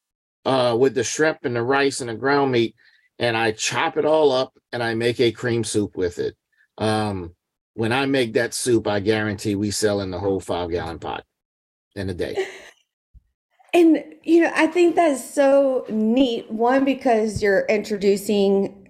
uh 0.44 0.76
with 0.78 0.94
the 0.94 1.02
shrimp 1.02 1.38
and 1.42 1.56
the 1.56 1.62
rice 1.64 2.00
and 2.00 2.10
the 2.10 2.14
ground 2.14 2.52
meat 2.52 2.76
and 3.18 3.36
I 3.36 3.52
chop 3.52 3.96
it 3.96 4.04
all 4.04 4.32
up 4.32 4.52
and 4.72 4.82
I 4.82 4.94
make 4.94 5.20
a 5.20 5.32
cream 5.32 5.64
soup 5.64 5.96
with 5.96 6.18
it. 6.18 6.36
Um, 6.78 7.34
when 7.74 7.92
I 7.92 8.06
make 8.06 8.34
that 8.34 8.54
soup, 8.54 8.86
I 8.86 9.00
guarantee 9.00 9.54
we 9.54 9.70
sell 9.70 10.00
in 10.00 10.10
the 10.10 10.18
whole 10.18 10.40
five 10.40 10.70
gallon 10.70 10.98
pot 10.98 11.24
in 11.94 12.08
a 12.10 12.14
day. 12.14 12.36
And 13.74 14.04
you 14.22 14.40
know, 14.40 14.52
I 14.54 14.68
think 14.68 14.94
that's 14.94 15.28
so 15.34 15.84
neat. 15.88 16.48
One, 16.48 16.84
because 16.84 17.42
you're 17.42 17.66
introducing 17.66 18.88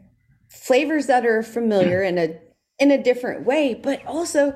flavors 0.49 1.07
that 1.07 1.25
are 1.25 1.43
familiar 1.43 2.03
in 2.05 2.19
a 2.19 2.39
in 2.79 2.91
a 2.91 3.03
different 3.03 3.47
way, 3.47 3.75
but 3.75 4.05
also 4.07 4.55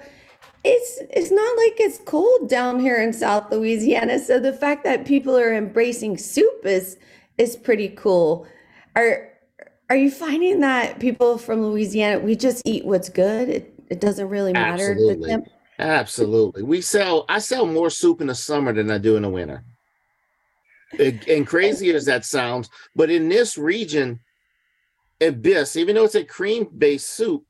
it's 0.64 1.00
it's 1.10 1.30
not 1.30 1.56
like 1.56 1.80
it's 1.80 1.98
cold 2.04 2.48
down 2.48 2.78
here 2.78 3.00
in 3.00 3.14
South 3.14 3.50
Louisiana. 3.50 4.18
So 4.18 4.38
the 4.38 4.52
fact 4.52 4.84
that 4.84 5.06
people 5.06 5.34
are 5.36 5.54
embracing 5.54 6.18
soup 6.18 6.60
is 6.64 6.98
is 7.38 7.56
pretty 7.56 7.88
cool. 7.88 8.46
Are 8.96 9.30
are 9.90 9.96
you 9.96 10.10
finding 10.10 10.60
that 10.60 10.98
people 11.00 11.38
from 11.38 11.62
Louisiana, 11.62 12.18
we 12.18 12.36
just 12.36 12.62
eat 12.66 12.84
what's 12.84 13.08
good? 13.08 13.48
It, 13.48 13.74
it 13.88 14.00
doesn't 14.00 14.28
really 14.28 14.52
matter. 14.52 14.92
Absolutely. 14.92 15.36
Absolutely. 15.78 16.62
We 16.62 16.80
sell, 16.80 17.24
I 17.28 17.38
sell 17.38 17.64
more 17.64 17.88
soup 17.88 18.20
in 18.20 18.26
the 18.26 18.34
summer 18.34 18.72
than 18.72 18.90
I 18.90 18.98
do 18.98 19.16
in 19.16 19.22
the 19.22 19.28
winter. 19.28 19.64
It, 20.92 21.28
and 21.28 21.46
crazy 21.46 21.94
as 21.94 22.06
that 22.06 22.24
sounds, 22.24 22.70
but 22.96 23.10
in 23.10 23.28
this 23.28 23.58
region, 23.58 24.20
Abyss, 25.20 25.76
even 25.76 25.94
though 25.94 26.04
it's 26.04 26.14
a 26.14 26.24
cream 26.24 26.68
based 26.76 27.10
soup, 27.10 27.44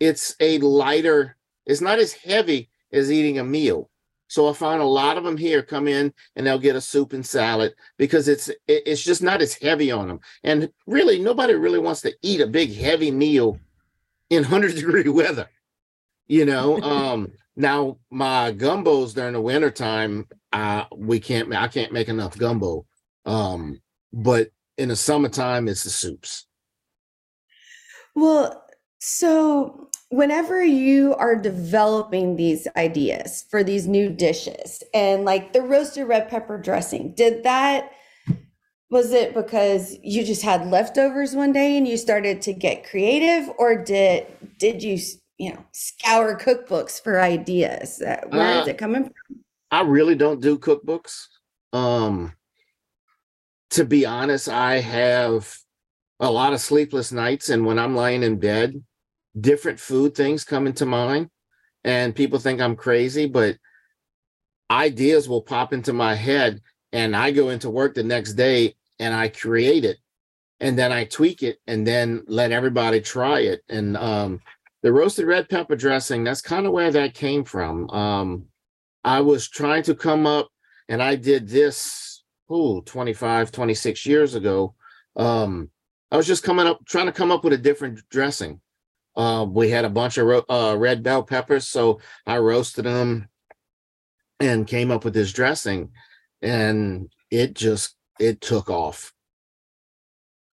it's 0.00 0.36
a 0.40 0.58
lighter, 0.58 1.36
it's 1.66 1.80
not 1.80 1.98
as 1.98 2.12
heavy 2.12 2.68
as 2.92 3.10
eating 3.10 3.38
a 3.38 3.44
meal. 3.44 3.90
So 4.28 4.48
I 4.48 4.52
find 4.52 4.80
a 4.80 4.86
lot 4.86 5.16
of 5.16 5.24
them 5.24 5.36
here 5.36 5.62
come 5.62 5.88
in 5.88 6.12
and 6.36 6.46
they'll 6.46 6.58
get 6.58 6.76
a 6.76 6.80
soup 6.80 7.14
and 7.14 7.24
salad 7.24 7.74
because 7.96 8.28
it's 8.28 8.50
it's 8.66 9.02
just 9.02 9.22
not 9.22 9.40
as 9.40 9.54
heavy 9.54 9.90
on 9.90 10.06
them. 10.06 10.20
And 10.44 10.70
really, 10.86 11.18
nobody 11.18 11.54
really 11.54 11.78
wants 11.78 12.02
to 12.02 12.14
eat 12.22 12.40
a 12.40 12.46
big 12.46 12.74
heavy 12.74 13.10
meal 13.10 13.58
in 14.30 14.44
hundred 14.44 14.74
degree 14.76 15.08
weather. 15.08 15.48
You 16.26 16.44
know, 16.44 16.80
um, 16.82 17.32
now 17.56 17.98
my 18.10 18.52
gumbos 18.52 19.14
during 19.14 19.32
the 19.32 19.40
wintertime, 19.40 20.28
I 20.52 20.86
we 20.94 21.20
can't 21.20 21.52
I 21.54 21.68
can't 21.68 21.92
make 21.92 22.08
enough 22.08 22.36
gumbo. 22.36 22.86
Um, 23.24 23.80
but 24.12 24.50
in 24.76 24.90
the 24.90 24.96
summertime, 24.96 25.68
it's 25.68 25.84
the 25.84 25.90
soups. 25.90 26.46
Well, 28.14 28.64
so 28.98 29.88
whenever 30.10 30.64
you 30.64 31.14
are 31.16 31.36
developing 31.36 32.36
these 32.36 32.66
ideas 32.76 33.44
for 33.50 33.62
these 33.62 33.86
new 33.86 34.08
dishes 34.08 34.82
and 34.94 35.24
like 35.24 35.52
the 35.52 35.62
roasted 35.62 36.08
red 36.08 36.28
pepper 36.28 36.58
dressing, 36.58 37.14
did 37.14 37.42
that 37.44 37.92
was 38.90 39.12
it 39.12 39.34
because 39.34 39.98
you 40.02 40.24
just 40.24 40.42
had 40.42 40.66
leftovers 40.68 41.34
one 41.34 41.52
day 41.52 41.76
and 41.76 41.86
you 41.86 41.98
started 41.98 42.40
to 42.40 42.54
get 42.54 42.88
creative? 42.88 43.52
Or 43.58 43.76
did 43.76 44.26
did 44.58 44.82
you 44.82 44.98
you 45.36 45.52
know 45.52 45.64
scour 45.72 46.38
cookbooks 46.38 47.02
for 47.02 47.20
ideas 47.20 48.02
Where 48.30 48.58
uh, 48.58 48.62
is 48.62 48.68
it 48.68 48.78
coming 48.78 49.04
from? 49.04 49.12
I 49.70 49.82
really 49.82 50.14
don't 50.14 50.40
do 50.40 50.58
cookbooks. 50.58 51.26
Um 51.72 52.32
to 53.70 53.84
be 53.84 54.06
honest 54.06 54.48
i 54.48 54.80
have 54.80 55.56
a 56.20 56.30
lot 56.30 56.52
of 56.52 56.60
sleepless 56.60 57.12
nights 57.12 57.48
and 57.48 57.64
when 57.64 57.78
i'm 57.78 57.94
lying 57.94 58.22
in 58.22 58.38
bed 58.38 58.82
different 59.40 59.80
food 59.80 60.14
things 60.14 60.44
come 60.44 60.66
into 60.66 60.86
mind 60.86 61.30
and 61.84 62.14
people 62.14 62.38
think 62.38 62.60
I'm 62.60 62.76
crazy, 62.76 63.26
but 63.26 63.56
ideas 64.70 65.28
will 65.28 65.42
pop 65.42 65.72
into 65.72 65.92
my 65.92 66.14
head 66.14 66.60
and 66.92 67.14
I 67.16 67.30
go 67.30 67.50
into 67.50 67.70
work 67.70 67.94
the 67.94 68.02
next 68.02 68.34
day 68.34 68.74
and 68.98 69.14
I 69.14 69.28
create 69.28 69.84
it 69.84 69.98
and 70.60 70.78
then 70.78 70.92
I 70.92 71.04
tweak 71.04 71.42
it 71.42 71.58
and 71.66 71.86
then 71.86 72.24
let 72.26 72.52
everybody 72.52 73.00
try 73.00 73.40
it. 73.40 73.62
And 73.68 73.96
um, 73.96 74.40
the 74.82 74.92
roasted 74.92 75.26
red 75.26 75.48
pepper 75.48 75.76
dressing, 75.76 76.24
that's 76.24 76.42
kind 76.42 76.66
of 76.66 76.72
where 76.72 76.90
that 76.90 77.14
came 77.14 77.44
from. 77.44 77.88
Um, 77.90 78.46
I 79.04 79.20
was 79.20 79.48
trying 79.48 79.84
to 79.84 79.94
come 79.94 80.26
up 80.26 80.48
and 80.88 81.02
I 81.02 81.14
did 81.14 81.48
this, 81.48 82.22
oh, 82.50 82.80
25, 82.80 83.52
26 83.52 84.06
years 84.06 84.34
ago. 84.34 84.74
Um, 85.16 85.70
I 86.10 86.16
was 86.16 86.26
just 86.26 86.42
coming 86.42 86.66
up, 86.66 86.84
trying 86.86 87.06
to 87.06 87.12
come 87.12 87.30
up 87.30 87.44
with 87.44 87.52
a 87.52 87.58
different 87.58 88.00
dressing. 88.10 88.60
Uh, 89.18 89.44
we 89.44 89.68
had 89.68 89.84
a 89.84 89.90
bunch 89.90 90.16
of 90.16 90.26
ro- 90.26 90.44
uh, 90.48 90.76
red 90.78 91.02
bell 91.02 91.24
peppers, 91.24 91.66
so 91.66 92.00
I 92.24 92.38
roasted 92.38 92.84
them 92.84 93.28
and 94.38 94.64
came 94.64 94.92
up 94.92 95.04
with 95.04 95.12
this 95.12 95.32
dressing, 95.32 95.90
and 96.40 97.10
it 97.28 97.54
just 97.54 97.96
it 98.20 98.40
took 98.40 98.70
off. 98.70 99.12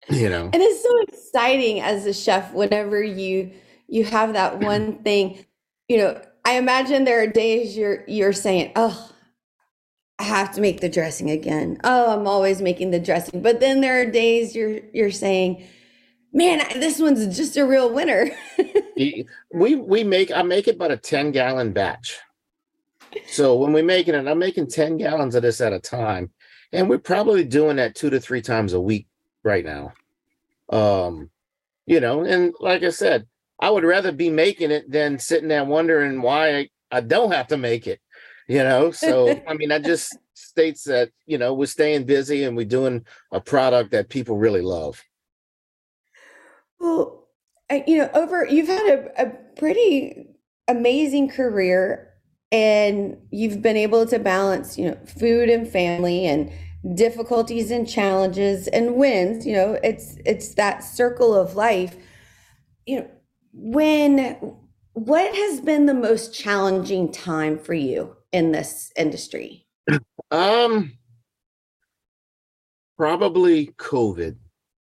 You 0.10 0.30
know, 0.30 0.50
and 0.52 0.62
it's 0.62 0.84
so 0.84 1.02
exciting 1.04 1.80
as 1.80 2.06
a 2.06 2.14
chef 2.14 2.52
whenever 2.54 3.02
you 3.02 3.52
you 3.88 4.04
have 4.04 4.34
that 4.34 4.60
one 4.62 5.04
thing. 5.04 5.46
You 5.88 6.00
know, 6.00 6.22
I 6.44 6.58
imagine 6.58 7.06
there 7.06 7.24
are 7.24 7.28
days 7.28 7.78
you're 7.78 8.04
you're 8.10 8.34
saying, 8.34 8.74
"Oh, 8.76 9.10
I 10.20 10.24
have 10.24 10.54
to 10.56 10.62
make 10.62 10.82
the 10.82 10.90
dressing 10.90 11.30
again. 11.30 11.80
Oh, 11.86 12.12
I'm 12.12 12.28
always 12.28 12.62
making 12.62 12.92
the 12.92 13.00
dressing." 13.00 13.42
But 13.42 13.62
then 13.62 13.80
there 13.80 14.02
are 14.02 14.06
days 14.06 14.54
you're 14.54 14.82
you're 14.92 15.12
saying, 15.12 15.66
"Man, 16.32 16.60
this 16.80 17.00
one's 17.00 17.36
just 17.36 17.58
a 17.58 17.66
real 17.66 17.94
winner." 17.94 18.32
we 19.54 19.76
we 19.76 20.04
make 20.04 20.32
I 20.32 20.42
make 20.42 20.68
it 20.68 20.76
about 20.76 20.92
a 20.92 20.98
10 20.98 21.32
gallon 21.32 21.72
batch. 21.72 22.20
So 23.28 23.56
when 23.56 23.74
we 23.74 23.82
making 23.82 24.14
it, 24.14 24.20
and 24.20 24.30
I'm 24.30 24.40
making 24.40 24.68
10 24.68 24.98
gallons 24.98 25.36
of 25.36 25.42
this 25.42 25.62
at 25.62 25.74
a 25.74 25.80
time. 25.80 26.32
And 26.72 26.90
we're 26.90 27.00
probably 27.00 27.44
doing 27.44 27.78
that 27.78 27.96
two 27.96 28.12
to 28.12 28.20
three 28.20 28.42
times 28.42 28.74
a 28.74 28.80
week 28.80 29.08
right 29.44 29.66
now. 29.66 29.94
Um, 30.70 31.32
you 31.88 32.00
know, 32.00 32.24
and 32.24 32.54
like 32.60 32.84
I 32.84 32.92
said, 32.92 33.26
I 33.60 33.72
would 33.72 33.84
rather 33.84 34.12
be 34.12 34.30
making 34.30 34.72
it 34.72 34.90
than 34.90 35.18
sitting 35.18 35.48
there 35.48 35.66
wondering 35.66 36.22
why 36.22 36.58
I, 36.58 36.70
I 36.92 37.02
don't 37.02 37.32
have 37.32 37.48
to 37.48 37.58
make 37.58 37.88
it. 37.88 38.00
You 38.48 38.60
know, 38.64 38.92
so 38.92 39.42
I 39.48 39.54
mean, 39.54 39.70
that 39.70 39.84
just 39.84 40.16
states 40.34 40.84
that 40.86 41.10
you 41.28 41.38
know 41.38 41.54
we're 41.54 41.68
staying 41.68 42.06
busy 42.06 42.44
and 42.44 42.58
we're 42.58 42.66
doing 42.66 43.06
a 43.32 43.40
product 43.40 43.92
that 43.92 44.10
people 44.10 44.38
really 44.38 44.62
love. 44.62 45.04
Well, 46.80 47.28
you 47.88 47.98
know, 47.98 48.10
over 48.14 48.46
you've 48.46 48.68
had 48.68 48.88
a, 48.88 49.24
a 49.24 49.30
pretty 49.56 50.28
amazing 50.68 51.30
career 51.30 52.14
and 52.52 53.18
you've 53.32 53.62
been 53.62 53.78
able 53.78 54.06
to 54.08 54.20
balance, 54.20 54.78
you 54.78 54.90
know, 54.90 54.98
food 55.06 55.50
and 55.50 55.68
family 55.68 56.26
and 56.26 56.52
difficulties 56.96 57.72
and 57.72 57.88
challenges 57.88 58.68
and 58.68 58.96
wins, 58.96 59.46
you 59.46 59.54
know, 59.54 59.78
it's 59.84 60.18
it's 60.26 60.56
that 60.56 60.80
circle 60.80 61.36
of 61.36 61.56
life. 61.56 61.96
You 62.86 63.02
know, 63.02 63.10
when 63.54 64.58
what 64.94 65.34
has 65.36 65.62
been 65.62 65.86
the 65.86 65.94
most 65.94 66.34
challenging 66.34 67.12
time 67.12 67.60
for 67.60 67.74
you 67.74 68.16
in 68.32 68.52
this 68.52 68.92
industry? 68.98 69.68
Um 70.32 70.94
probably 72.98 73.68
COVID 73.78 74.38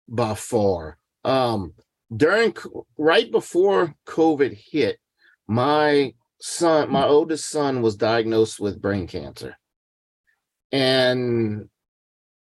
by 0.08 0.36
far. 0.36 0.98
Um 1.24 1.74
during 2.16 2.56
right 2.98 3.32
before 3.32 3.96
COVID 4.06 4.58
hit, 4.72 5.00
my 5.48 6.14
son, 6.42 6.92
my 6.92 7.06
oldest 7.06 7.50
son, 7.50 7.82
was 7.82 7.96
diagnosed 7.96 8.60
with 8.60 8.82
brain 8.82 9.08
cancer, 9.08 9.58
and 10.72 11.70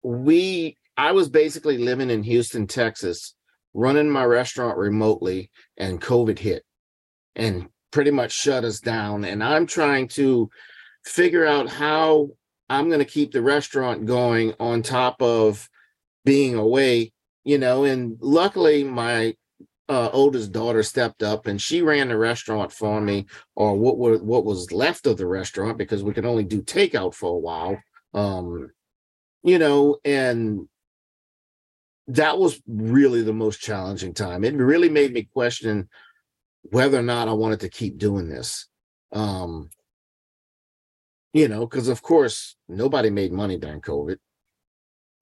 we, 0.03 0.77
I 0.97 1.13
was 1.13 1.29
basically 1.29 1.79
living 1.79 2.11
in 2.11 2.23
Houston, 2.23 2.67
Texas, 2.67 3.35
running 3.75 4.11
my 4.11 4.25
restaurant 4.25 4.77
remotely, 4.77 5.51
and 5.77 6.01
COVID 6.01 6.39
hit, 6.39 6.65
and 7.37 7.69
pretty 7.91 8.11
much 8.11 8.33
shut 8.33 8.65
us 8.65 8.81
down. 8.81 9.25
And 9.25 9.43
I'm 9.43 9.67
trying 9.67 10.09
to 10.09 10.51
figure 11.05 11.47
out 11.47 11.69
how 11.69 12.31
I'm 12.69 12.89
going 12.89 13.01
to 13.01 13.05
keep 13.05 13.33
the 13.33 13.43
restaurant 13.43 14.07
going 14.07 14.55
on 14.61 14.83
top 14.83 15.21
of 15.23 15.69
being 16.25 16.55
away 16.55 17.13
you 17.45 17.59
know 17.59 17.85
and 17.85 18.17
luckily 18.21 18.85
my 18.85 19.35
uh, 19.91 20.09
oldest 20.13 20.53
daughter 20.53 20.85
stepped 20.85 21.21
up 21.21 21.49
and 21.49 21.61
she 21.61 21.83
ran 21.83 22.09
the 22.09 22.17
restaurant 22.17 22.71
for 22.71 23.01
me, 23.01 23.27
or 23.57 23.77
what 23.77 23.99
were 23.99 24.19
what 24.19 24.45
was 24.45 24.71
left 24.71 25.07
of 25.07 25.17
the 25.17 25.27
restaurant 25.27 25.77
because 25.77 26.05
we 26.05 26.13
could 26.13 26.25
only 26.25 26.45
do 26.45 26.63
takeout 26.63 27.13
for 27.13 27.35
a 27.35 27.39
while. 27.39 27.77
Um, 28.15 28.71
you 29.43 29.59
know, 29.59 29.99
and 30.05 30.69
that 32.07 32.39
was 32.39 32.63
really 32.69 33.23
the 33.23 33.33
most 33.33 33.61
challenging 33.61 34.15
time. 34.15 34.45
It 34.45 34.55
really 34.55 34.89
made 34.89 35.13
me 35.13 35.29
question 35.33 35.89
whether 36.63 36.99
or 36.99 37.03
not 37.03 37.29
I 37.29 37.33
wanted 37.33 37.61
to 37.61 37.69
keep 37.69 37.99
doing 37.99 38.29
this. 38.29 38.69
Um, 39.13 39.71
you 41.33 41.49
know, 41.49 41.67
because 41.67 41.89
of 41.89 42.01
course 42.01 42.55
nobody 42.69 43.11
made 43.11 43.33
money 43.33 43.59
during 43.59 43.81
COVID. 43.81 44.19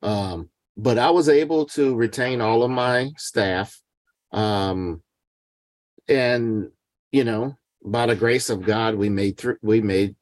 Um, 0.02 0.50
but 0.78 0.96
I 0.96 1.10
was 1.10 1.28
able 1.28 1.66
to 1.66 1.94
retain 1.94 2.40
all 2.40 2.62
of 2.62 2.70
my 2.70 3.10
staff 3.18 3.78
um 4.32 5.02
and 6.08 6.70
you 7.12 7.24
know 7.24 7.56
by 7.82 8.06
the 8.06 8.14
grace 8.14 8.50
of 8.50 8.62
god 8.62 8.94
we 8.94 9.08
made 9.08 9.38
through 9.38 9.56
we 9.62 9.80
made 9.80 10.14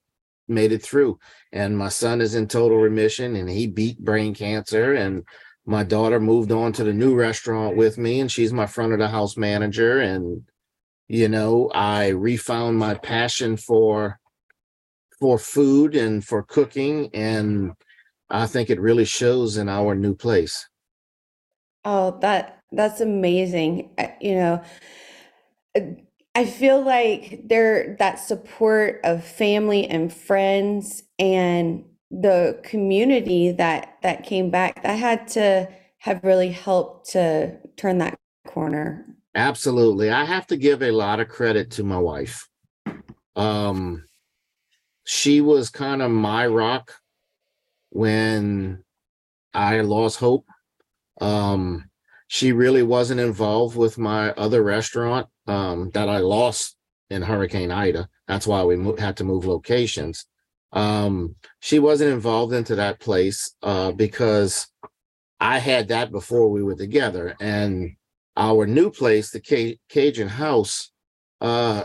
made 0.48 0.72
it 0.72 0.82
through. 0.82 1.18
And 1.52 1.76
my 1.76 1.88
son 1.88 2.20
is 2.20 2.34
in 2.34 2.46
total 2.46 2.78
remission 2.78 3.36
and 3.36 3.50
he 3.50 3.66
beat 3.66 3.98
brain 3.98 4.34
cancer 4.34 4.94
and 4.94 5.24
my 5.64 5.82
daughter 5.82 6.20
moved 6.20 6.52
on 6.52 6.72
to 6.74 6.84
the 6.84 6.92
new 6.92 7.16
restaurant 7.16 7.76
with 7.76 7.98
me 7.98 8.20
and 8.20 8.30
she's 8.30 8.52
my 8.52 8.66
front 8.66 8.92
of 8.92 9.00
the 9.00 9.08
house 9.08 9.36
manager. 9.36 9.98
And 10.00 10.42
you 11.08 11.28
know 11.28 11.70
i 11.72 12.08
refound 12.08 12.78
my 12.78 12.94
passion 12.94 13.56
for 13.56 14.18
for 15.20 15.38
food 15.38 15.94
and 15.94 16.24
for 16.24 16.42
cooking 16.42 17.10
and 17.14 17.72
i 18.30 18.46
think 18.46 18.70
it 18.70 18.80
really 18.80 19.04
shows 19.04 19.56
in 19.56 19.68
our 19.68 19.94
new 19.94 20.14
place 20.14 20.68
oh 21.84 22.18
that 22.20 22.56
that's 22.72 23.00
amazing. 23.00 23.90
You 24.20 24.34
know, 24.34 24.62
uh, 25.76 25.80
I 26.34 26.44
feel 26.44 26.82
like 26.84 27.42
there 27.44 27.96
that 27.98 28.16
support 28.16 29.00
of 29.04 29.24
family 29.24 29.86
and 29.86 30.12
friends 30.12 31.02
and 31.18 31.84
the 32.10 32.60
community 32.62 33.52
that 33.52 33.96
that 34.02 34.24
came 34.24 34.50
back 34.50 34.82
that 34.82 34.98
had 34.98 35.28
to 35.28 35.68
have 35.98 36.22
really 36.22 36.50
helped 36.50 37.10
to 37.10 37.56
turn 37.76 37.98
that 37.98 38.18
corner. 38.46 39.06
Absolutely. 39.34 40.10
I 40.10 40.24
have 40.24 40.46
to 40.48 40.56
give 40.56 40.82
a 40.82 40.90
lot 40.90 41.20
of 41.20 41.28
credit 41.28 41.70
to 41.72 41.84
my 41.84 41.98
wife. 41.98 42.48
Um 43.34 44.04
she 45.04 45.40
was 45.40 45.70
kind 45.70 46.02
of 46.02 46.10
my 46.10 46.46
rock 46.46 46.92
when 47.90 48.84
I 49.54 49.80
lost 49.80 50.18
hope. 50.18 50.46
Um 51.20 51.90
she 52.28 52.52
really 52.52 52.82
wasn't 52.82 53.20
involved 53.20 53.76
with 53.76 53.98
my 53.98 54.30
other 54.32 54.62
restaurant 54.62 55.28
um, 55.46 55.90
that 55.94 56.08
I 56.08 56.18
lost 56.18 56.76
in 57.08 57.22
Hurricane 57.22 57.70
Ida. 57.70 58.08
That's 58.26 58.46
why 58.46 58.64
we 58.64 58.76
mo- 58.76 58.96
had 58.96 59.16
to 59.18 59.24
move 59.24 59.44
locations. 59.44 60.26
Um, 60.72 61.36
she 61.60 61.78
wasn't 61.78 62.12
involved 62.12 62.52
into 62.52 62.74
that 62.76 62.98
place 62.98 63.54
uh, 63.62 63.92
because 63.92 64.66
I 65.38 65.58
had 65.58 65.88
that 65.88 66.10
before 66.10 66.50
we 66.50 66.62
were 66.62 66.74
together. 66.74 67.36
And 67.40 67.92
our 68.36 68.66
new 68.66 68.90
place, 68.90 69.30
the 69.30 69.40
C- 69.44 69.78
Cajun 69.88 70.28
House, 70.28 70.90
uh, 71.40 71.84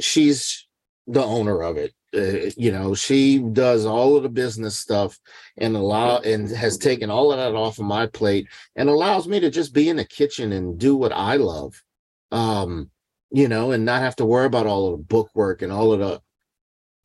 she's 0.00 0.66
the 1.06 1.22
owner 1.22 1.62
of 1.62 1.76
it 1.76 1.92
uh, 2.14 2.50
you 2.56 2.70
know 2.70 2.94
she 2.94 3.38
does 3.38 3.84
all 3.84 4.16
of 4.16 4.22
the 4.22 4.28
business 4.28 4.78
stuff 4.78 5.18
and 5.58 5.76
allow 5.76 6.18
and 6.18 6.48
has 6.50 6.78
taken 6.78 7.10
all 7.10 7.32
of 7.32 7.38
that 7.38 7.54
off 7.54 7.78
of 7.78 7.84
my 7.84 8.06
plate 8.06 8.46
and 8.76 8.88
allows 8.88 9.26
me 9.26 9.40
to 9.40 9.50
just 9.50 9.74
be 9.74 9.88
in 9.88 9.96
the 9.96 10.04
kitchen 10.04 10.52
and 10.52 10.78
do 10.78 10.96
what 10.96 11.12
i 11.12 11.36
love 11.36 11.82
um 12.30 12.90
you 13.30 13.48
know 13.48 13.72
and 13.72 13.84
not 13.84 14.00
have 14.00 14.16
to 14.16 14.24
worry 14.24 14.46
about 14.46 14.66
all 14.66 14.86
of 14.86 14.98
the 14.98 15.04
book 15.04 15.30
work 15.34 15.62
and 15.62 15.72
all 15.72 15.92
of 15.92 15.98
the 15.98 16.20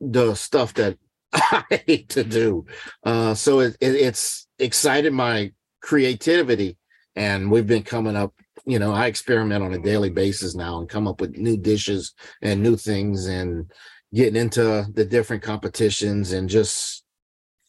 the 0.02 0.36
stuff 0.36 0.74
that 0.76 0.98
i 1.34 1.84
hate 1.88 2.10
to 2.10 2.24
do. 2.24 2.66
Uh 3.04 3.34
so 3.34 3.60
it, 3.60 3.76
it 3.80 3.96
it's 3.96 4.48
excited 4.60 5.14
my 5.14 5.52
creativity 5.82 6.78
and 7.16 7.50
we've 7.50 7.68
been 7.68 7.84
coming 7.84 8.16
up 8.16 8.34
you 8.66 8.78
know 8.78 8.92
i 8.92 9.08
experiment 9.08 9.64
on 9.64 9.74
a 9.74 9.80
daily 9.80 10.10
basis 10.10 10.56
now 10.56 10.80
and 10.80 10.90
come 10.90 11.08
up 11.08 11.20
with 11.20 11.36
new 11.38 11.58
dishes 11.58 12.14
and 12.42 12.62
new 12.62 12.76
things 12.76 13.26
and 13.26 13.72
getting 14.14 14.40
into 14.40 14.88
the 14.94 15.06
different 15.06 15.44
competitions 15.44 16.32
and 16.32 16.50
just 16.50 17.04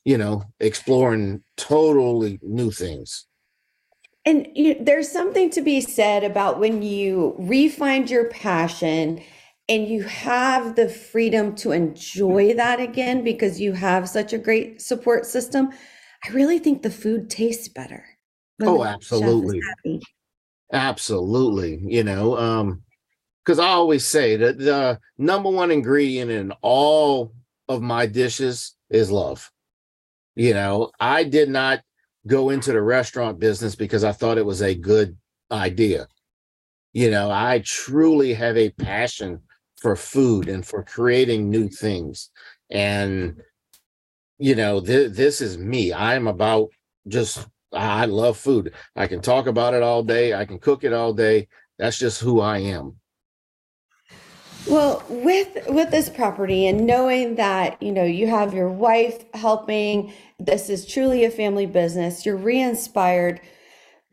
you 0.05 0.19
know 0.19 0.43
exploring 0.61 1.43
totally 1.57 2.39
new 2.43 2.71
things 2.71 3.27
And 4.25 4.47
you, 4.55 4.77
there's 4.81 5.11
something 5.11 5.51
to 5.51 5.63
be 5.63 5.81
said 5.81 6.23
about 6.23 6.61
when 6.61 6.83
you 6.83 7.35
refind 7.41 8.09
your 8.09 8.29
passion 8.29 9.21
and 9.69 9.89
you 9.89 10.03
have 10.05 10.77
the 10.77 10.89
freedom 10.89 11.55
to 11.57 11.73
enjoy 11.73 12.55
that 12.55 12.81
again 12.81 13.25
because 13.25 13.61
you 13.61 13.73
have 13.73 14.09
such 14.09 14.33
a 14.33 14.39
great 14.39 14.81
support 14.81 15.27
system. 15.27 15.71
I 16.25 16.31
really 16.31 16.59
think 16.59 16.83
the 16.83 16.91
food 16.91 17.31
tastes 17.31 17.69
better. 17.69 18.05
Oh, 18.65 18.85
absolutely. 18.85 19.61
Absolutely. 20.73 21.81
You 21.85 22.05
know, 22.05 22.37
um, 22.37 22.83
because 23.45 23.59
I 23.59 23.69
always 23.69 24.07
say 24.07 24.37
that 24.37 24.59
the 24.59 25.01
number 25.19 25.51
one 25.51 25.71
ingredient 25.71 26.31
in 26.31 26.53
all 26.63 27.33
of 27.69 27.83
my 27.83 28.07
dishes 28.07 28.77
is 28.91 29.11
love. 29.11 29.51
You 30.35 30.55
know, 30.55 30.91
I 31.01 31.25
did 31.25 31.49
not 31.49 31.83
go 32.27 32.51
into 32.51 32.73
the 32.73 32.81
restaurant 32.81 33.39
business 33.39 33.75
because 33.75 34.05
I 34.05 34.13
thought 34.13 34.39
it 34.39 34.47
was 34.47 34.63
a 34.63 34.75
good 34.75 35.17
idea. 35.51 36.07
You 36.93 37.11
know, 37.11 37.31
I 37.31 37.63
truly 37.65 38.35
have 38.35 38.57
a 38.57 38.71
passion 38.71 39.41
for 39.81 39.97
food 39.97 40.49
and 40.49 40.65
for 40.65 40.85
creating 40.85 41.51
new 41.51 41.69
things. 41.69 42.31
And, 42.71 43.43
you 44.39 44.55
know, 44.55 44.81
th- 44.81 45.13
this 45.13 45.41
is 45.41 45.59
me. 45.59 45.93
I'm 45.93 46.29
about 46.29 46.69
just, 47.09 47.47
I 47.73 48.05
love 48.05 48.37
food. 48.37 48.73
I 48.95 49.07
can 49.07 49.21
talk 49.21 49.47
about 49.47 49.75
it 49.75 49.83
all 49.83 50.03
day, 50.03 50.35
I 50.35 50.45
can 50.45 50.59
cook 50.59 50.85
it 50.85 50.93
all 50.93 51.13
day. 51.13 51.49
That's 51.79 51.99
just 51.99 52.21
who 52.21 52.41
I 52.41 52.59
am. 52.59 52.97
Well, 54.69 55.05
with 55.09 55.59
with 55.69 55.91
this 55.91 56.09
property 56.09 56.67
and 56.67 56.87
knowing 56.87 57.35
that, 57.35 57.83
you 57.83 57.93
know, 57.93 58.05
you 58.05 58.29
have 58.29 58.55
your 58.55 58.71
wife 58.71 59.25
helping, 59.35 60.13
this 60.39 60.71
is 60.71 60.87
truly 60.87 61.25
a 61.25 61.31
family 61.31 61.67
business, 61.67 62.25
you're 62.25 62.37
re-inspired. 62.37 63.41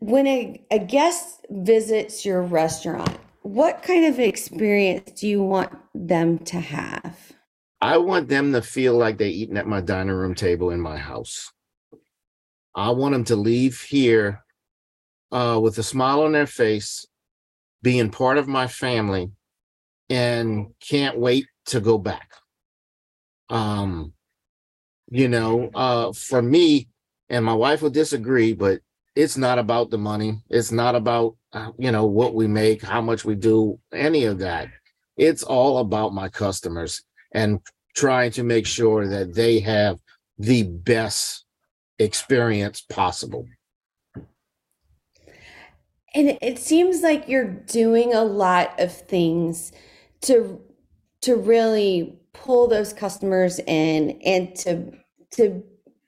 When 0.00 0.26
a, 0.26 0.64
a 0.70 0.78
guest 0.78 1.46
visits 1.50 2.24
your 2.24 2.42
restaurant, 2.42 3.16
what 3.42 3.82
kind 3.82 4.06
of 4.06 4.18
experience 4.18 5.20
do 5.20 5.28
you 5.28 5.42
want 5.42 5.72
them 5.94 6.38
to 6.38 6.58
have? 6.58 7.32
I 7.80 7.98
want 7.98 8.28
them 8.28 8.52
to 8.52 8.60
feel 8.60 8.96
like 8.96 9.18
they're 9.18 9.28
eating 9.28 9.56
at 9.56 9.66
my 9.66 9.80
dining 9.80 10.14
room 10.14 10.34
table 10.34 10.70
in 10.70 10.80
my 10.80 10.98
house. 10.98 11.52
I 12.74 12.90
want 12.90 13.12
them 13.12 13.24
to 13.24 13.36
leave 13.36 13.80
here 13.80 14.44
uh, 15.32 15.58
with 15.62 15.78
a 15.78 15.82
smile 15.82 16.22
on 16.22 16.32
their 16.32 16.46
face, 16.46 17.06
being 17.82 18.10
part 18.10 18.36
of 18.36 18.48
my 18.48 18.66
family, 18.66 19.30
and 20.10 20.74
can't 20.80 21.18
wait 21.18 21.46
to 21.66 21.80
go 21.80 21.96
back. 21.96 22.32
Um, 23.48 24.12
you 25.08 25.28
know, 25.28 25.70
uh, 25.74 26.12
for 26.12 26.42
me, 26.42 26.88
and 27.28 27.44
my 27.44 27.54
wife 27.54 27.80
will 27.80 27.90
disagree, 27.90 28.52
but 28.52 28.80
it's 29.16 29.36
not 29.36 29.58
about 29.58 29.90
the 29.90 29.98
money. 29.98 30.42
It's 30.50 30.72
not 30.72 30.94
about 30.94 31.36
uh, 31.52 31.70
you 31.78 31.90
know 31.90 32.06
what 32.06 32.34
we 32.34 32.46
make, 32.46 32.82
how 32.82 33.00
much 33.00 33.24
we 33.24 33.34
do, 33.34 33.78
any 33.92 34.24
of 34.24 34.38
that. 34.40 34.68
It's 35.16 35.42
all 35.42 35.78
about 35.78 36.14
my 36.14 36.28
customers 36.28 37.02
and 37.32 37.60
trying 37.94 38.30
to 38.32 38.42
make 38.42 38.66
sure 38.66 39.06
that 39.08 39.34
they 39.34 39.60
have 39.60 39.98
the 40.38 40.62
best 40.62 41.44
experience 41.98 42.80
possible. 42.80 43.46
And 46.14 46.38
it 46.40 46.58
seems 46.58 47.02
like 47.02 47.28
you're 47.28 47.44
doing 47.44 48.14
a 48.14 48.24
lot 48.24 48.80
of 48.80 48.92
things 48.92 49.70
to 50.22 50.60
to 51.22 51.36
really 51.36 52.18
pull 52.32 52.66
those 52.66 52.92
customers 52.92 53.58
in 53.66 54.20
and 54.24 54.54
to 54.56 54.92
to 55.32 55.62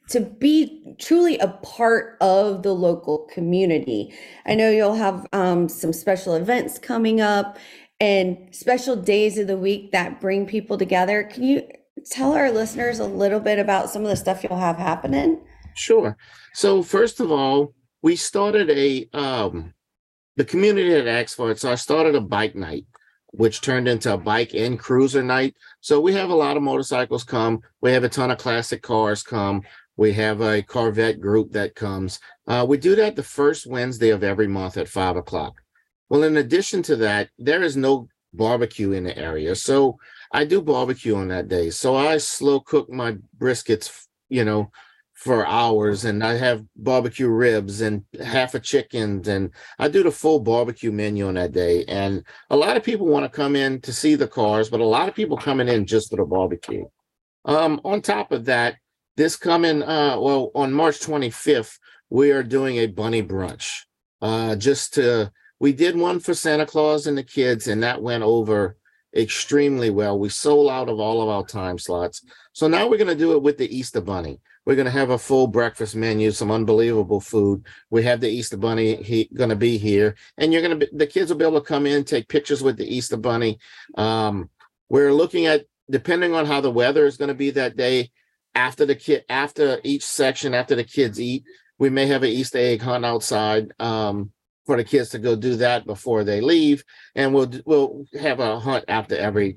to 0.09 0.21
be 0.21 0.95
truly 0.99 1.39
a 1.39 1.49
part 1.49 2.19
of 2.21 2.63
the 2.63 2.75
local 2.75 3.27
community. 3.33 4.13
I 4.45 4.55
know 4.55 4.71
you'll 4.71 4.95
have 4.95 5.27
um, 5.33 5.69
some 5.69 5.93
special 5.93 6.35
events 6.35 6.79
coming 6.79 7.21
up 7.21 7.59
and 7.99 8.37
special 8.51 8.97
days 8.97 9.39
of 9.39 9.47
the 9.47 9.57
week 9.57 9.93
that 9.93 10.21
bring 10.21 10.45
people 10.45 10.77
together. 10.77 11.23
Can 11.23 11.45
you 11.45 11.67
tell 12.11 12.35
our 12.35 12.51
listeners 12.51 12.99
a 12.99 13.07
little 13.07 13.41
bit 13.41 13.59
about 13.59 13.91
some 13.91 14.03
of 14.03 14.09
the 14.09 14.17
stuff 14.17 14.43
you'll 14.43 14.59
have 14.59 14.77
happening? 14.77 15.41
Sure. 15.77 16.17
So 16.53 16.83
first 16.83 17.21
of 17.21 17.31
all, 17.31 17.73
we 18.03 18.17
started 18.17 18.69
a 18.71 19.09
um, 19.17 19.73
the 20.37 20.45
community 20.45 20.91
had 20.91 21.07
asked 21.07 21.37
for 21.37 21.51
it, 21.51 21.61
so 21.61 21.71
I 21.71 21.77
started 21.77 22.15
a 22.15 22.21
bike 22.21 22.55
night 22.55 22.87
which 23.33 23.61
turned 23.61 23.89
into 23.89 24.13
a 24.13 24.19
bike 24.19 24.55
and 24.55 24.79
cruiser 24.79 25.23
night. 25.23 25.57
So 25.81 26.01
we 26.01 26.13
have 26.15 26.31
a 26.31 26.35
lot 26.35 26.57
of 26.57 26.63
motorcycles 26.63 27.25
come. 27.25 27.61
We 27.81 27.93
have 27.93 28.05
a 28.05 28.09
ton 28.09 28.31
of 28.31 28.39
classic 28.39 28.83
cars 28.83 29.23
come. 29.23 29.63
We 29.97 30.13
have 30.15 30.41
a 30.41 30.63
Corvette 30.63 31.21
group 31.21 31.53
that 31.53 31.75
comes. 31.75 32.21
Uh, 32.47 32.65
we 32.69 32.79
do 32.79 32.95
that 32.97 33.17
the 33.17 33.23
first 33.23 33.67
Wednesday 33.67 34.11
of 34.11 34.23
every 34.23 34.49
month 34.49 34.77
at 34.77 34.89
five 34.89 35.17
o'clock. 35.17 35.61
Well, 36.09 36.23
in 36.23 36.37
addition 36.37 36.83
to 36.85 36.97
that, 36.97 37.31
there 37.39 37.63
is 37.63 37.77
no 37.77 38.09
barbecue 38.35 38.93
in 38.93 39.05
the 39.05 39.17
area. 39.17 39.55
So 39.55 39.99
I 40.33 40.45
do 40.45 40.63
barbecue 40.63 41.15
on 41.15 41.29
that 41.29 41.49
day. 41.49 41.71
So 41.71 41.97
I 41.97 42.19
slow 42.19 42.61
cook 42.61 42.91
my 42.91 43.17
briskets, 43.39 44.07
you 44.29 44.45
know, 44.45 44.71
for 45.23 45.47
hours 45.47 46.05
and 46.05 46.25
I 46.25 46.35
have 46.35 46.65
barbecue 46.75 47.29
ribs 47.29 47.81
and 47.81 48.05
half 48.21 48.57
a 48.57 48.61
chicken 48.61 49.23
and 49.29 49.51
I 49.79 49.87
do 49.87 50.03
the 50.03 50.11
full 50.11 50.41
barbecue 50.41 50.91
menu 50.91 51.29
on 51.29 51.35
that 51.35 51.53
day. 51.53 51.85
And 51.87 52.25
a 52.51 52.57
lot 52.57 52.77
of 52.77 52.83
people 52.83 53.07
want 53.07 53.25
to 53.25 53.29
come 53.29 53.55
in 53.55 53.81
to 53.83 53.93
see 53.93 54.17
the 54.17 54.27
cars, 54.27 54.69
but 54.69 54.81
a 54.81 54.85
lot 54.85 55.09
of 55.09 55.15
people 55.15 55.37
coming 55.37 55.69
in 55.69 55.87
just 55.87 56.11
for 56.11 56.17
the 56.17 56.25
barbecue. 56.25 56.87
Um, 57.45 57.81
on 57.85 58.03
top 58.03 58.33
of 58.33 58.47
that, 58.47 58.79
this 59.17 59.37
coming 59.37 59.85
uh 59.85 60.19
well 60.19 60.51
on 60.57 60.73
March 60.73 60.99
25th, 60.99 61.79
we 62.11 62.33
are 62.33 62.43
doing 62.43 62.79
a 62.79 62.87
bunny 62.87 63.23
brunch. 63.23 63.83
Uh 64.21 64.57
just 64.57 64.95
to 64.95 65.31
we 65.61 65.73
did 65.73 65.97
one 65.97 66.19
for 66.19 66.35
Santa 66.35 66.67
Claus 66.67 67.07
and 67.07 67.17
the 67.17 67.23
kids, 67.23 67.69
and 67.69 67.85
that 67.85 68.03
went 68.03 68.25
over 68.25 68.77
extremely 69.15 69.91
well. 69.91 70.19
We 70.19 70.31
sold 70.31 70.69
out 70.71 70.89
of 70.89 70.99
all 70.99 71.23
of 71.23 71.29
our 71.29 71.45
time 71.45 71.79
slots. 71.79 72.25
So 72.53 72.67
now 72.67 72.89
we're 72.89 72.99
going 72.99 73.07
to 73.09 73.15
do 73.15 73.33
it 73.33 73.43
with 73.43 73.59
the 73.59 73.77
Easter 73.77 74.01
Bunny. 74.01 74.41
We're 74.65 74.77
going 74.77 74.87
to 74.87 74.93
have 74.93 75.11
a 75.11 75.19
full 75.19 75.49
breakfast 75.49 75.97
menu, 75.97 76.31
some 76.31 76.51
unbelievable 76.51 77.21
food. 77.21 77.67
We 77.91 78.05
have 78.05 78.21
the 78.21 78.29
Easter 78.29 78.57
Bunny 78.57 78.95
he, 78.97 79.29
going 79.35 79.51
to 79.51 79.57
be 79.57 79.77
here, 79.77 80.15
and 80.39 80.53
you're 80.53 80.63
going 80.63 80.79
to 80.79 80.87
be, 80.87 80.97
the 80.97 81.07
kids 81.07 81.31
will 81.31 81.39
be 81.39 81.45
able 81.45 81.61
to 81.61 81.67
come 81.67 81.87
in, 81.87 82.05
take 82.05 82.29
pictures 82.29 82.63
with 82.63 82.77
the 82.77 82.87
Easter 82.87 83.17
Bunny. 83.17 83.59
Um, 83.97 84.51
we're 84.89 85.13
looking 85.13 85.47
at 85.47 85.65
depending 85.91 86.35
on 86.35 86.47
how 86.47 86.61
the 86.61 86.71
weather 86.71 87.07
is 87.07 87.17
going 87.17 87.29
to 87.29 87.35
be 87.35 87.51
that 87.51 87.77
day. 87.77 88.11
After 88.55 88.85
the 88.85 88.95
kid, 88.95 89.25
after 89.31 89.81
each 89.83 90.05
section, 90.05 90.53
after 90.53 90.75
the 90.75 90.85
kids 90.85 91.19
eat, 91.19 91.45
we 91.79 91.89
may 91.89 92.07
have 92.07 92.23
an 92.23 92.29
Easter 92.29 92.59
egg 92.59 92.83
hunt 92.83 93.03
outside 93.03 93.73
um, 93.79 94.31
for 94.67 94.77
the 94.77 94.85
kids 94.85 95.09
to 95.11 95.19
go 95.19 95.37
do 95.37 95.57
that 95.57 95.87
before 95.87 96.23
they 96.23 96.43
leave, 96.43 96.85
and 97.15 97.33
we'll 97.33 97.51
we'll 97.65 98.05
have 98.21 98.41
a 98.41 98.61
hunt 98.61 98.85
after 98.89 99.17
every 99.17 99.57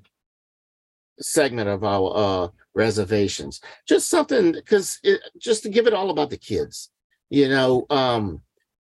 segment 1.19 1.69
of 1.69 1.83
our 1.83 2.11
uh, 2.15 2.47
reservations. 2.75 3.61
Just 3.87 4.09
something 4.09 4.51
because 4.51 4.99
just 5.39 5.63
to 5.63 5.69
give 5.69 5.87
it 5.87 5.93
all 5.93 6.09
about 6.09 6.29
the 6.29 6.37
kids, 6.37 6.91
you 7.29 7.49
know. 7.49 7.85
Um, 7.89 8.41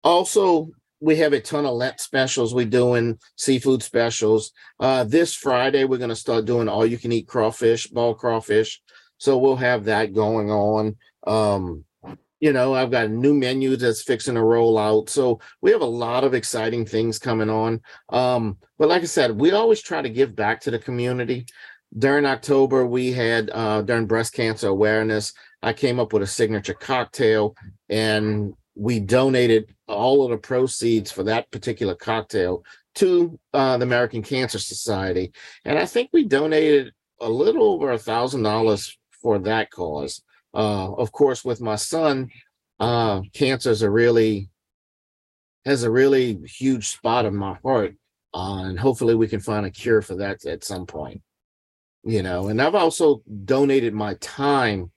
also, 0.04 0.70
we 1.00 1.16
have 1.18 1.34
a 1.34 1.40
ton 1.40 1.66
of 1.66 1.76
Lent 1.76 2.00
specials. 2.00 2.54
We're 2.54 2.66
doing 2.66 3.20
seafood 3.38 3.84
specials. 3.84 4.52
Uh, 4.80 5.04
this 5.04 5.34
Friday, 5.34 5.86
we're 5.86 5.98
going 5.98 6.10
to 6.10 6.16
start 6.16 6.46
doing 6.46 6.68
all 6.68 6.86
you 6.86 6.98
can 6.98 7.12
eat 7.12 7.28
crawfish, 7.28 7.88
ball 7.88 8.16
crawfish. 8.16 8.82
So 9.18 9.38
we'll 9.38 9.56
have 9.56 9.86
that 9.86 10.14
going 10.14 10.52
on. 10.52 10.96
Um, 11.26 11.86
you 12.40 12.54
know, 12.54 12.76
I've 12.76 12.92
got 12.92 13.06
a 13.06 13.10
new 13.10 13.34
menu 13.34 13.76
that's 13.76 14.04
fixing 14.04 14.36
to 14.36 14.44
roll 14.44 14.78
out. 14.78 15.10
So 15.10 15.40
we 15.62 15.72
have 15.72 15.82
a 15.82 15.86
lot 15.86 16.24
of 16.24 16.34
exciting 16.34 16.86
things 16.86 17.18
coming 17.18 17.50
on. 17.50 17.82
Um, 18.10 18.58
but 18.78 18.90
like 18.90 19.02
I 19.02 19.06
said, 19.06 19.40
we 19.40 19.52
always 19.52 19.82
try 19.82 20.02
to 20.02 20.10
give 20.10 20.36
back 20.36 20.62
to 20.62 20.72
the 20.72 20.80
community 20.80 21.46
during 21.98 22.26
October, 22.26 22.86
we 22.86 23.12
had 23.12 23.50
uh, 23.54 23.82
during 23.82 24.06
breast 24.06 24.34
cancer 24.34 24.68
awareness, 24.68 25.34
I 25.62 25.74
came 25.74 26.00
up 26.00 26.14
with 26.14 26.24
a 26.24 26.28
signature 26.28 26.74
cocktail 26.74 27.56
and 27.90 28.54
we 28.76 29.00
donated 29.00 29.74
all 29.88 30.24
of 30.24 30.32
the 30.32 30.38
proceeds 30.38 31.12
for 31.12 31.24
that 31.24 31.50
particular 31.52 31.96
cocktail 31.96 32.64
to 32.96 33.40
uh, 33.54 33.78
the 33.78 33.84
American 33.84 34.22
Cancer 34.22 34.60
Society. 34.60 35.32
And 35.64 35.80
I 35.80 35.86
think 35.86 36.10
we 36.12 36.26
donated 36.26 36.94
a 37.22 37.30
little 37.30 37.64
over 37.64 37.92
a 37.92 37.98
thousand 37.98 38.44
dollars 38.44 38.98
for 39.22 39.40
that 39.40 39.72
cause. 39.72 40.22
Uh, 40.54 40.94
of 40.94 41.12
course, 41.12 41.46
with 41.46 41.62
my 41.62 41.76
son, 41.76 42.30
uh, 42.80 43.22
cancer 43.34 43.72
is 43.72 43.82
a 43.82 43.90
really 43.90 44.50
has 45.66 45.84
a 45.84 45.92
really 45.92 46.38
huge 46.46 46.90
spot 46.90 47.26
in 47.26 47.36
my 47.36 47.58
heart. 47.64 47.96
Uh, 48.34 48.66
and 48.66 48.80
hopefully 48.80 49.16
we 49.16 49.28
can 49.28 49.40
find 49.40 49.66
a 49.66 49.72
cure 49.72 50.02
for 50.02 50.16
that 50.16 50.46
at 50.46 50.64
some 50.64 50.86
point 50.86 51.22
you 52.06 52.24
know 52.24 52.48
and 52.48 52.62
i've 52.62 52.76
also 52.76 53.22
donated 53.44 53.94
my 53.94 54.14
time 54.16 54.90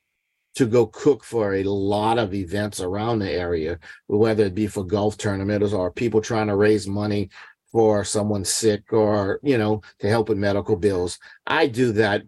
to 0.55 0.67
go 0.67 0.87
cook 0.87 1.25
for 1.25 1.55
a 1.55 1.63
lot 1.65 2.19
of 2.19 2.35
events 2.35 2.81
around 2.81 3.19
the 3.19 3.31
area 3.31 3.79
whether 4.07 4.45
it 4.45 4.55
be 4.55 4.67
for 4.67 4.85
golf 4.85 5.17
tournaments 5.17 5.73
or 5.73 5.91
people 5.91 6.21
trying 6.21 6.47
to 6.47 6.57
raise 6.57 6.87
money 6.87 7.29
for 7.73 8.05
someone 8.05 8.45
sick 8.45 8.93
or 8.93 9.41
you 9.43 9.59
know 9.59 9.81
to 9.99 10.09
help 10.09 10.29
with 10.29 10.39
medical 10.39 10.77
bills 10.77 11.19
i 11.47 11.67
do 11.67 11.93
that 11.93 12.23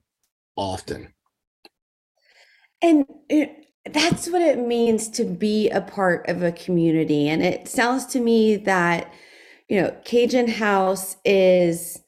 often 0.56 1.12
and 2.82 3.04
it, 3.28 3.60
that's 3.86 4.28
what 4.28 4.42
it 4.42 4.58
means 4.58 5.08
to 5.08 5.24
be 5.24 5.68
a 5.70 5.80
part 5.80 6.28
of 6.28 6.42
a 6.42 6.52
community. 6.52 7.28
And 7.28 7.42
it 7.42 7.68
sounds 7.68 8.06
to 8.06 8.20
me 8.20 8.56
that, 8.56 9.12
you 9.68 9.80
know, 9.80 9.96
Cajun 10.04 10.48
House 10.48 11.16
is 11.24 12.00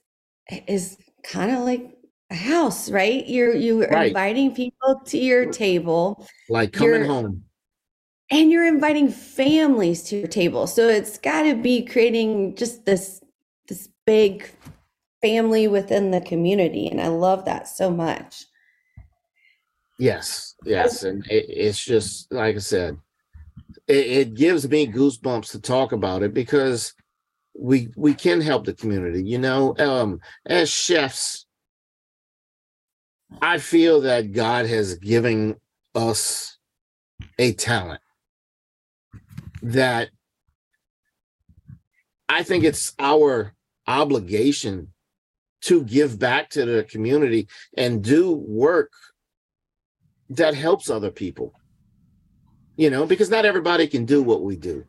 is 0.66 0.98
kind 1.22 1.50
of 1.50 1.60
like 1.60 1.96
a 2.32 2.34
house, 2.34 2.90
right? 2.90 3.26
You're 3.28 3.54
you 3.54 3.84
are 3.84 3.88
Right. 3.88 4.08
inviting 4.08 4.54
people 4.54 5.00
to 5.06 5.18
your 5.18 5.46
table 5.52 6.26
Like 6.48 6.72
coming 6.72 6.94
You're- 7.02 7.06
home. 7.06 7.44
and 8.30 8.50
you're 8.50 8.66
inviting 8.66 9.08
families 9.10 10.02
to 10.04 10.16
your 10.16 10.28
table. 10.28 10.66
So 10.66 10.88
it's 10.88 11.18
got 11.18 11.42
to 11.42 11.54
be 11.54 11.84
creating 11.84 12.56
just 12.56 12.84
this 12.84 13.20
this 13.68 13.88
big 14.06 14.48
family 15.20 15.68
within 15.68 16.10
the 16.10 16.20
community 16.20 16.88
and 16.88 17.00
I 17.00 17.08
love 17.08 17.44
that 17.44 17.68
so 17.68 17.90
much. 17.90 18.44
Yes, 19.98 20.54
yes, 20.64 21.04
and 21.04 21.24
it, 21.30 21.44
it's 21.48 21.84
just 21.84 22.32
like 22.32 22.56
I 22.56 22.58
said, 22.58 22.96
it, 23.86 24.06
it 24.06 24.34
gives 24.34 24.68
me 24.68 24.86
goosebumps 24.86 25.50
to 25.52 25.60
talk 25.60 25.92
about 25.92 26.22
it 26.22 26.34
because 26.34 26.94
we 27.54 27.88
we 27.96 28.14
can 28.14 28.40
help 28.40 28.64
the 28.64 28.72
community. 28.72 29.22
You 29.22 29.38
know, 29.38 29.76
um, 29.78 30.18
as 30.46 30.68
chefs, 30.70 31.46
I 33.40 33.58
feel 33.58 34.00
that 34.02 34.32
God 34.32 34.66
has 34.66 34.94
given 34.96 35.56
us 35.94 36.58
a 37.38 37.52
talent 37.52 38.00
that 39.62 40.10
I 42.28 42.42
think 42.42 42.64
it's 42.64 42.94
our 42.98 43.54
obligation 43.86 44.92
to 45.62 45.84
give 45.84 46.18
back 46.18 46.50
to 46.50 46.64
the 46.64 46.84
community 46.84 47.48
and 47.76 48.02
do 48.02 48.32
work 48.32 48.92
that 50.30 50.54
helps 50.54 50.90
other 50.90 51.10
people. 51.10 51.52
You 52.76 52.90
know, 52.90 53.06
because 53.06 53.30
not 53.30 53.44
everybody 53.44 53.86
can 53.86 54.04
do 54.04 54.22
what 54.22 54.42
we 54.42 54.56
do. 54.56 54.84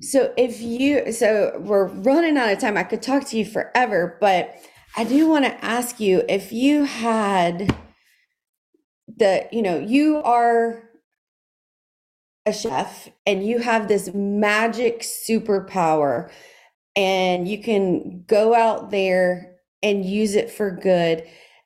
So 0.00 0.32
if 0.36 0.60
you 0.60 1.12
so 1.12 1.58
we're 1.60 1.86
running 1.86 2.36
out 2.36 2.50
of 2.50 2.58
time. 2.58 2.76
I 2.76 2.82
could 2.82 3.02
talk 3.02 3.26
to 3.28 3.38
you 3.38 3.44
forever, 3.44 4.18
but 4.20 4.56
I 4.96 5.04
do 5.04 5.28
want 5.28 5.44
to 5.44 5.64
ask 5.64 6.00
you 6.00 6.24
if 6.28 6.52
you 6.52 6.84
had 6.84 7.76
the, 9.08 9.48
you 9.52 9.62
know, 9.62 9.78
you 9.78 10.18
are 10.22 10.84
a 12.46 12.52
chef 12.52 13.08
and 13.26 13.46
you 13.46 13.58
have 13.58 13.88
this 13.88 14.10
magic 14.14 15.00
superpower 15.02 16.30
and 16.96 17.48
you 17.48 17.62
can 17.62 18.24
go 18.26 18.54
out 18.54 18.90
there 18.90 19.56
and 19.82 20.04
use 20.04 20.34
it 20.34 20.50
for 20.50 20.70
good. 20.70 21.24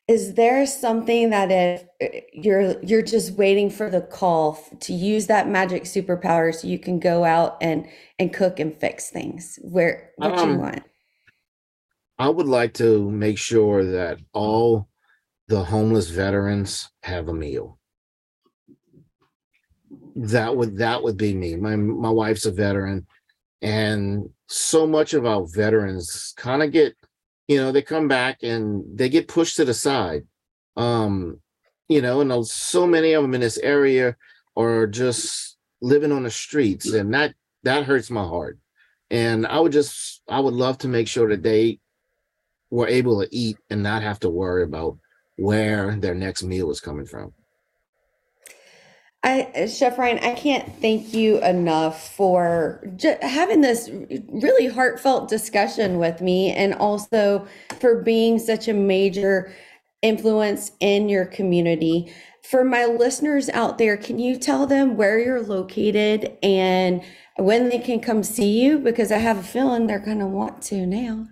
Is 0.08 0.34
there 0.34 0.66
something 0.66 1.30
that 1.30 1.50
if 1.52 1.84
uh, 2.02 2.20
you're 2.32 2.80
you're 2.82 3.02
just 3.02 3.32
waiting 3.34 3.70
for 3.70 3.90
the 3.90 4.02
call 4.02 4.54
to 4.80 4.92
use 4.92 5.28
that 5.28 5.48
magic 5.48 5.84
superpower 5.84 6.54
so 6.54 6.68
you 6.68 6.78
can 6.80 7.00
go 7.00 7.24
out 7.24 7.58
and 7.60 7.86
and 8.18 8.32
cook 8.34 8.60
and 8.60 8.76
fix 8.76 9.10
things 9.10 9.58
where 9.62 10.12
what 10.16 10.44
you 10.44 10.54
Um, 10.54 10.58
want? 10.58 10.84
I 12.20 12.28
would 12.28 12.46
like 12.46 12.74
to 12.74 13.10
make 13.10 13.38
sure 13.38 13.82
that 13.92 14.18
all 14.34 14.88
the 15.48 15.64
homeless 15.64 16.10
veterans 16.10 16.90
have 17.02 17.28
a 17.28 17.32
meal. 17.32 17.78
That 20.16 20.54
would 20.54 20.76
that 20.76 21.02
would 21.02 21.16
be 21.16 21.34
me. 21.34 21.56
My 21.56 21.76
my 21.76 22.10
wife's 22.10 22.44
a 22.44 22.52
veteran, 22.52 23.06
and 23.62 24.28
so 24.48 24.86
much 24.86 25.14
of 25.14 25.24
our 25.24 25.46
veterans 25.46 26.34
kind 26.36 26.62
of 26.62 26.72
get, 26.72 26.94
you 27.48 27.56
know, 27.56 27.72
they 27.72 27.80
come 27.80 28.06
back 28.06 28.42
and 28.42 28.84
they 28.94 29.08
get 29.08 29.26
pushed 29.26 29.56
to 29.56 29.64
the 29.64 29.72
side. 29.72 30.26
Um, 30.76 31.40
you 31.88 32.02
know, 32.02 32.20
and 32.20 32.46
so 32.46 32.86
many 32.86 33.14
of 33.14 33.22
them 33.22 33.32
in 33.32 33.40
this 33.40 33.56
area 33.56 34.14
are 34.58 34.86
just 34.86 35.56
living 35.80 36.12
on 36.12 36.24
the 36.24 36.30
streets, 36.30 36.92
and 36.92 37.14
that 37.14 37.34
that 37.62 37.84
hurts 37.84 38.10
my 38.10 38.24
heart. 38.24 38.58
And 39.10 39.46
I 39.46 39.58
would 39.58 39.72
just 39.72 40.20
I 40.28 40.38
would 40.38 40.52
love 40.54 40.76
to 40.78 40.88
make 40.88 41.08
sure 41.08 41.30
that 41.30 41.42
they 41.42 41.80
were 42.70 42.88
able 42.88 43.20
to 43.20 43.28
eat 43.30 43.56
and 43.68 43.82
not 43.82 44.02
have 44.02 44.20
to 44.20 44.30
worry 44.30 44.62
about 44.62 44.98
where 45.36 45.96
their 45.96 46.14
next 46.14 46.42
meal 46.42 46.66
was 46.66 46.80
coming 46.80 47.06
from. 47.06 47.32
I, 49.22 49.66
Chef 49.66 49.98
Ryan, 49.98 50.18
I 50.20 50.32
can't 50.32 50.80
thank 50.80 51.12
you 51.12 51.42
enough 51.42 52.14
for 52.16 52.82
ju- 52.96 53.18
having 53.20 53.60
this 53.60 53.90
really 54.28 54.66
heartfelt 54.66 55.28
discussion 55.28 55.98
with 55.98 56.22
me 56.22 56.52
and 56.52 56.72
also 56.74 57.46
for 57.80 58.02
being 58.02 58.38
such 58.38 58.66
a 58.66 58.72
major 58.72 59.52
influence 60.00 60.72
in 60.80 61.10
your 61.10 61.26
community. 61.26 62.10
For 62.48 62.64
my 62.64 62.86
listeners 62.86 63.50
out 63.50 63.76
there, 63.76 63.98
can 63.98 64.18
you 64.18 64.38
tell 64.38 64.66
them 64.66 64.96
where 64.96 65.18
you're 65.18 65.42
located 65.42 66.38
and 66.42 67.02
when 67.36 67.68
they 67.68 67.78
can 67.78 68.00
come 68.00 68.22
see 68.22 68.58
you? 68.62 68.78
Because 68.78 69.12
I 69.12 69.18
have 69.18 69.38
a 69.38 69.42
feeling 69.42 69.86
they're 69.86 69.98
going 69.98 70.20
to 70.20 70.26
want 70.26 70.62
to 70.62 70.86
now. 70.86 71.26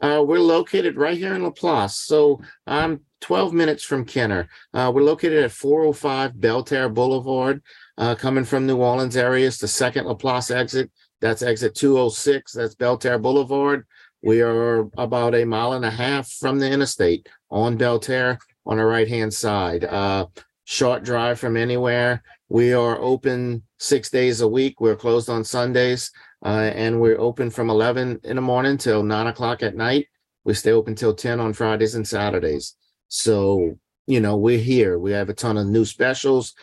Uh, 0.00 0.24
we're 0.26 0.40
located 0.40 0.96
right 0.96 1.18
here 1.18 1.34
in 1.34 1.42
Laplace. 1.42 1.96
So 1.96 2.40
I'm 2.66 3.00
12 3.20 3.52
minutes 3.52 3.84
from 3.84 4.04
Kenner. 4.04 4.48
Uh, 4.72 4.90
we're 4.94 5.02
located 5.02 5.44
at 5.44 5.52
405 5.52 6.40
Belle 6.40 6.62
Terre 6.62 6.88
Boulevard. 6.88 7.62
Uh, 7.98 8.14
coming 8.14 8.44
from 8.44 8.66
New 8.66 8.78
Orleans 8.78 9.16
area, 9.16 9.46
it's 9.46 9.58
the 9.58 9.68
second 9.68 10.06
Laplace 10.06 10.50
exit. 10.50 10.90
That's 11.20 11.42
exit 11.42 11.74
206. 11.74 12.52
That's 12.52 12.74
Belle 12.74 12.96
Terre 12.96 13.18
Boulevard. 13.18 13.86
We 14.22 14.40
are 14.42 14.88
about 14.96 15.34
a 15.34 15.44
mile 15.44 15.72
and 15.74 15.84
a 15.84 15.90
half 15.90 16.30
from 16.30 16.58
the 16.58 16.70
interstate 16.70 17.28
on 17.50 17.76
Belle 17.76 17.98
Terre 17.98 18.38
on 18.66 18.78
the 18.78 18.84
right 18.84 19.08
hand 19.08 19.32
side. 19.32 19.84
Uh, 19.84 20.26
short 20.64 21.04
drive 21.04 21.38
from 21.38 21.56
anywhere. 21.56 22.22
We 22.48 22.72
are 22.72 22.98
open 23.00 23.62
six 23.78 24.10
days 24.10 24.40
a 24.40 24.48
week. 24.48 24.80
We're 24.80 24.96
closed 24.96 25.30
on 25.30 25.44
Sundays. 25.44 26.10
Uh, 26.44 26.70
and 26.74 27.00
we're 27.00 27.20
open 27.20 27.50
from 27.50 27.68
11 27.68 28.20
in 28.24 28.36
the 28.36 28.42
morning 28.42 28.78
till 28.78 29.02
9 29.02 29.26
o'clock 29.26 29.62
at 29.62 29.76
night. 29.76 30.06
We 30.44 30.54
stay 30.54 30.72
open 30.72 30.94
till 30.94 31.14
10 31.14 31.38
on 31.38 31.52
Fridays 31.52 31.94
and 31.94 32.08
Saturdays. 32.08 32.76
So, 33.08 33.76
you 34.06 34.20
know, 34.20 34.36
we're 34.36 34.58
here. 34.58 34.98
We 34.98 35.12
have 35.12 35.28
a 35.28 35.34
ton 35.34 35.58
of 35.58 35.66
new 35.66 35.84
specials 35.84 36.54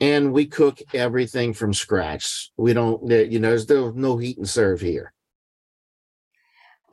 and 0.00 0.32
we 0.32 0.46
cook 0.46 0.78
everything 0.92 1.54
from 1.54 1.72
scratch. 1.72 2.50
We 2.58 2.74
don't, 2.74 3.10
you 3.10 3.38
know, 3.38 3.48
there's 3.48 3.68
no, 3.68 3.90
no 3.92 4.18
heat 4.18 4.36
and 4.36 4.48
serve 4.48 4.80
here. 4.80 5.13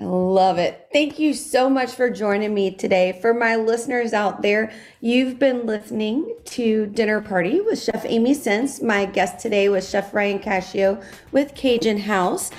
I 0.01 0.05
love 0.05 0.57
it. 0.57 0.87
Thank 0.91 1.19
you 1.19 1.35
so 1.35 1.69
much 1.69 1.91
for 1.91 2.09
joining 2.09 2.55
me 2.55 2.71
today. 2.71 3.19
For 3.21 3.35
my 3.35 3.55
listeners 3.55 4.13
out 4.13 4.41
there, 4.41 4.73
you've 4.99 5.37
been 5.37 5.67
listening 5.67 6.35
to 6.45 6.87
Dinner 6.87 7.21
Party 7.21 7.61
with 7.61 7.79
Chef 7.79 8.03
Amy 8.05 8.33
Sins. 8.33 8.81
My 8.81 9.05
guest 9.05 9.39
today 9.39 9.69
was 9.69 9.87
Chef 9.87 10.11
Ryan 10.11 10.39
Cashio 10.39 11.03
with 11.31 11.53
Cajun 11.53 11.99
House. 11.99 12.49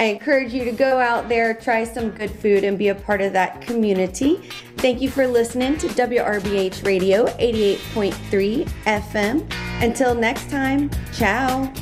I 0.00 0.06
encourage 0.06 0.52
you 0.52 0.64
to 0.64 0.72
go 0.72 0.98
out 0.98 1.28
there, 1.28 1.54
try 1.54 1.84
some 1.84 2.10
good 2.10 2.32
food, 2.32 2.64
and 2.64 2.76
be 2.76 2.88
a 2.88 2.96
part 2.96 3.20
of 3.20 3.32
that 3.32 3.60
community. 3.60 4.36
Thank 4.78 5.00
you 5.00 5.08
for 5.08 5.28
listening 5.28 5.78
to 5.78 5.86
WRBH 5.88 6.84
Radio 6.84 7.26
88.3 7.36 8.64
FM. 8.86 9.52
Until 9.80 10.16
next 10.16 10.50
time, 10.50 10.90
ciao. 11.12 11.72